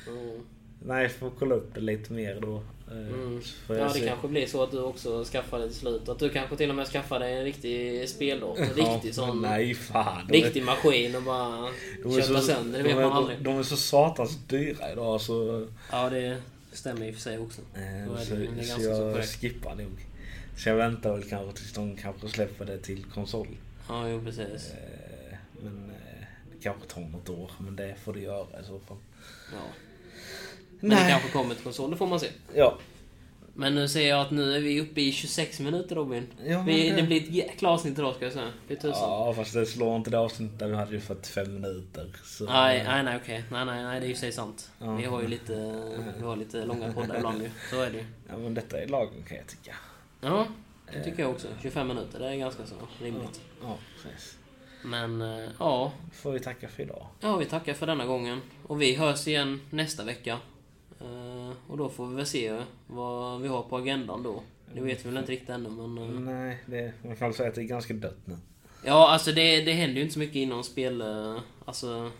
Mm. 0.07 0.45
nej, 0.83 1.01
jag 1.03 1.11
får 1.11 1.31
kolla 1.39 1.55
upp 1.55 1.75
det 1.75 1.81
lite 1.81 2.13
mer 2.13 2.39
då. 2.41 2.63
Mm. 2.91 3.41
Ja, 3.69 3.73
det 3.75 3.89
se. 3.89 4.07
kanske 4.07 4.27
blir 4.27 4.47
så 4.47 4.63
att 4.63 4.71
du 4.71 4.81
också 4.81 5.23
skaffar 5.23 5.59
det 5.59 5.67
till 5.67 5.77
slut. 5.77 6.09
Att 6.09 6.19
du 6.19 6.29
kanske 6.29 6.55
till 6.57 6.69
och 6.69 6.75
med 6.75 6.87
skaffar 6.87 7.19
dig 7.19 7.37
en 7.37 7.43
riktig 7.43 8.09
speldator. 8.09 8.63
En 8.63 8.69
riktig 8.73 9.09
Ja, 9.09 9.13
sån... 9.13 9.41
Nej, 9.41 9.73
fan. 9.75 10.27
De 10.29 10.37
är- 10.39 10.43
Riktig 10.43 10.63
maskin 10.63 11.15
och 11.15 11.21
bara 11.23 11.67
är 11.67 12.21
köpa 12.21 12.39
så- 12.41 12.45
sönder. 12.47 12.77
Det 12.77 12.83
de 12.83 12.89
vet 12.89 12.97
är- 12.97 13.09
man 13.09 13.11
aldrig. 13.17 13.41
De 13.41 13.57
är 13.59 13.63
så 13.63 13.77
satans 13.77 14.37
dyra 14.47 14.91
idag 14.91 15.21
så... 15.21 15.67
Ja, 15.91 16.09
det 16.09 16.37
stämmer 16.77 17.05
i 17.05 17.09
och 17.11 17.13
för 17.15 17.21
sig 17.21 17.37
också. 17.39 17.61
Eh, 17.75 18.11
det- 18.13 18.25
så, 18.25 18.35
det 18.35 18.63
så 18.65 18.75
så 18.79 18.81
jag 18.83 19.25
skippar 19.25 19.75
nog. 19.75 20.05
Så 20.57 20.69
jag 20.69 20.75
väntar 20.75 21.13
väl 21.13 21.29
kanske 21.29 21.57
tills 21.57 21.73
de 21.73 21.95
kanske 21.95 22.29
släpper 22.29 22.65
det 22.65 22.77
till 22.77 23.03
konsol. 23.03 23.47
Ja, 23.87 24.09
jo 24.09 24.21
precis. 24.21 24.71
Eh, 24.71 25.37
men 25.63 25.89
eh, 25.89 26.25
det 26.51 26.63
kanske 26.63 26.87
tar 26.87 27.01
något 27.01 27.29
år. 27.29 27.51
Men 27.59 27.75
det 27.75 27.95
får 28.03 28.13
det 28.13 28.19
göra 28.19 28.59
i 28.61 28.63
så 28.67 28.79
fall. 28.79 28.97
Ja. 29.53 29.59
Men 30.79 30.89
det 30.89 30.95
Nej. 30.95 31.11
kanske 31.11 31.29
kommer 31.29 31.55
till 31.55 31.63
konsol, 31.63 31.91
det 31.91 31.97
får 31.97 32.07
man 32.07 32.19
se. 32.19 32.27
Ja. 32.55 32.77
Men 33.57 33.75
nu 33.75 33.87
ser 33.87 34.09
jag 34.09 34.21
att 34.21 34.31
nu 34.31 34.55
är 34.55 34.59
vi 34.59 34.81
uppe 34.81 35.01
i 35.01 35.11
26 35.11 35.59
minuter 35.59 35.95
Robin. 35.95 36.27
Ja, 36.45 36.61
vi, 36.61 36.89
det 36.89 36.95
det- 36.95 37.03
blir 37.03 37.21
ett 37.21 37.29
jäkla 37.29 37.69
avsnitt 37.69 37.99
idag 37.99 38.15
ska 38.15 38.25
jag 38.25 38.33
säga. 38.33 38.51
Det. 38.67 38.83
Ja, 38.83 39.33
fast 39.35 39.53
det 39.53 39.65
slår 39.65 39.95
inte 39.95 40.09
det 40.09 40.19
avsnittet 40.19 40.59
där 40.59 40.67
vi 40.67 40.75
hade 40.75 40.91
ju 40.91 40.99
45 40.99 41.53
minuter. 41.53 42.11
Så, 42.23 42.45
Nej, 42.45 42.83
nej, 42.87 43.03
nej, 43.03 43.17
okej. 43.23 43.43
Nej, 43.51 43.65
nej, 43.65 43.83
nej, 43.83 43.99
det 43.99 44.05
är 44.05 44.09
ju 44.09 44.15
sig 44.15 44.31
sant. 44.31 44.71
Ja. 44.79 44.95
Vi 44.95 45.05
har 45.05 45.21
ju 45.21 45.27
lite, 45.27 45.53
vi 46.17 46.23
har 46.23 46.35
lite 46.35 46.65
långa 46.65 46.93
poddar 46.93 47.17
ibland 47.17 47.41
ju. 47.41 47.49
Så 47.69 47.81
är 47.81 47.91
det 47.91 47.97
ju. 47.97 48.05
Ja, 48.29 48.37
men 48.37 48.53
detta 48.53 48.81
är 48.81 48.87
lagom 48.87 49.23
kan 49.27 49.37
jag 49.37 49.47
tycka. 49.47 49.75
Ja, 50.21 50.47
det 50.93 51.03
tycker 51.03 51.23
jag 51.23 51.31
också. 51.31 51.47
25 51.61 51.87
minuter, 51.87 52.19
det 52.19 52.27
är 52.27 52.35
ganska 52.35 52.65
så 52.65 52.75
rimligt. 53.03 53.41
Ja, 53.61 53.77
precis. 54.03 54.37
Men, 54.83 55.21
eh, 55.21 55.49
ja. 55.59 55.91
får 56.13 56.31
vi 56.31 56.39
tacka 56.39 56.67
för 56.67 56.83
idag. 56.83 57.07
Ja, 57.19 57.37
vi 57.37 57.45
tackar 57.45 57.73
för 57.73 57.87
denna 57.87 58.05
gången. 58.05 58.41
Och 58.67 58.81
vi 58.81 58.95
hörs 58.95 59.27
igen 59.27 59.61
nästa 59.69 60.03
vecka. 60.03 60.39
Eh, 61.01 61.51
Och 61.67 61.77
då 61.77 61.89
får 61.89 62.07
vi 62.07 62.15
väl 62.15 62.25
se 62.25 62.61
vad 62.87 63.41
vi 63.41 63.47
har 63.47 63.61
på 63.63 63.77
agendan 63.77 64.23
då. 64.23 64.43
Det 64.73 64.81
vet 64.81 65.05
vi 65.05 65.09
väl 65.09 65.17
inte 65.17 65.31
riktigt 65.31 65.49
ännu, 65.49 65.69
men... 65.69 65.97
eh, 65.97 66.33
Nej, 66.33 66.57
det, 66.65 66.93
man 67.03 67.15
kan 67.15 67.33
säga 67.33 67.49
att 67.49 67.55
det 67.55 67.61
är 67.61 67.65
ganska 67.65 67.93
dött 67.93 68.17
nu. 68.25 68.37
Ja, 68.85 69.09
alltså 69.09 69.31
det, 69.31 69.61
det 69.61 69.71
händer 69.73 69.95
ju 69.95 70.01
inte 70.01 70.13
så 70.13 70.19
mycket 70.19 70.35
inom 70.35 70.63
spel... 70.63 71.01
eh, 71.01 71.37
Alltså... 71.65 72.11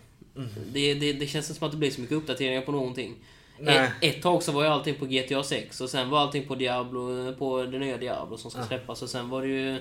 Det, 0.73 0.93
det, 0.93 1.13
det 1.13 1.27
känns 1.27 1.57
som 1.57 1.65
att 1.65 1.71
det 1.71 1.77
blir 1.77 1.91
så 1.91 2.01
mycket 2.01 2.17
uppdateringar 2.17 2.61
på 2.61 2.71
någonting. 2.71 3.15
Nej. 3.59 3.77
Ett, 4.01 4.15
ett 4.15 4.21
tag 4.23 4.43
så 4.43 4.51
var 4.51 4.63
ju 4.63 4.69
allting 4.69 4.95
på 4.95 5.05
GTA 5.05 5.43
6 5.43 5.81
och 5.81 5.89
sen 5.89 6.09
var 6.09 6.19
allting 6.19 6.47
på 6.47 6.55
Diablo, 6.55 7.33
på 7.33 7.63
det 7.63 7.79
nya 7.79 7.97
Diablo 7.97 8.37
som 8.37 8.51
ska 8.51 8.59
Ja. 8.59 8.65
släppas 8.67 9.01
och 9.01 9.09
sen 9.09 9.29
var 9.29 9.41
det 9.41 9.47
ju... 9.47 9.79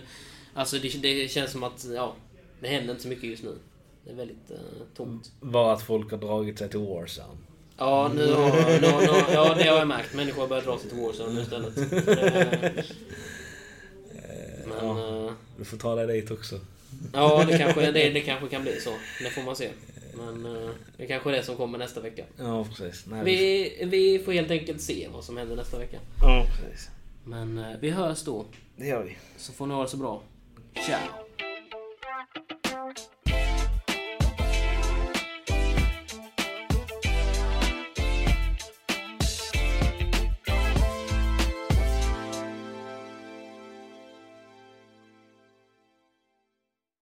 Alltså 0.54 0.76
det, 0.78 0.88
det 1.02 1.28
känns 1.30 1.50
som 1.52 1.62
att, 1.62 1.84
ja, 1.94 2.14
det 2.60 2.68
händer 2.68 2.90
inte 2.90 3.02
så 3.02 3.08
mycket 3.08 3.24
just 3.24 3.42
nu. 3.44 3.58
Det 4.04 4.10
är 4.10 4.14
väldigt 4.14 4.50
eh, 4.50 4.56
tomt. 4.96 5.32
Bara 5.40 5.72
att 5.72 5.82
folk 5.82 6.10
har 6.10 6.18
dragit 6.18 6.58
sig 6.58 6.68
till 6.70 6.78
Warzone. 6.80 7.38
Ja, 7.78 8.10
nu 8.14 8.32
har, 8.32 8.66
nu, 8.66 8.80
nu, 8.80 8.86
har- 8.86 9.32
ja, 9.32 9.54
det 9.54 9.64
har 9.68 9.78
jag 9.78 9.88
märkt. 9.88 10.14
Människor 10.14 10.40
har 10.40 10.48
börjat 10.48 10.64
dra 10.64 10.78
sig 10.78 10.88
till 10.90 10.98
Warzone 10.98 11.32
nu 11.34 11.40
istället. 11.42 11.76
Eh, 14.14 14.66
Men, 14.66 14.86
ja, 14.88 15.24
eh, 15.26 15.32
du 15.58 15.64
får 15.64 15.76
ta 15.76 15.94
dig 15.94 16.06
dit 16.06 16.30
också. 16.30 16.60
ja, 17.12 17.44
det 17.48 17.58
kanske, 17.58 17.90
det, 17.90 18.10
det 18.10 18.20
kanske 18.20 18.48
kan 18.48 18.62
bli 18.62 18.80
så. 18.80 18.90
Det 19.24 19.30
får 19.30 19.42
man 19.42 19.56
se. 19.56 19.68
Men 20.16 20.46
eh, 20.56 20.70
det 20.96 21.06
kanske 21.06 21.30
är 21.30 21.32
det 21.32 21.42
som 21.42 21.56
kommer 21.56 21.78
nästa 21.78 22.00
vecka. 22.00 22.24
Ja, 22.38 22.64
precis. 22.64 23.06
Nej, 23.06 23.24
Vi, 23.24 23.86
vi 23.86 24.18
får 24.24 24.32
helt 24.32 24.50
enkelt 24.50 24.80
se 24.80 25.08
vad 25.12 25.24
som 25.24 25.36
händer 25.36 25.56
nästa 25.56 25.78
vecka. 25.78 25.98
Ja, 26.22 26.46
precis. 26.60 26.88
Men 27.24 27.58
eh, 27.58 27.64
vi 27.80 27.90
hörs 27.90 28.22
då. 28.22 28.44
Det 28.76 28.86
gör 28.86 29.02
vi. 29.02 29.16
Så 29.36 29.52
får 29.52 29.66
ni 29.66 29.74
ha 29.74 29.82
det 29.82 29.88
så 29.88 29.96
bra. 29.96 30.22
Ciao! 30.86 30.98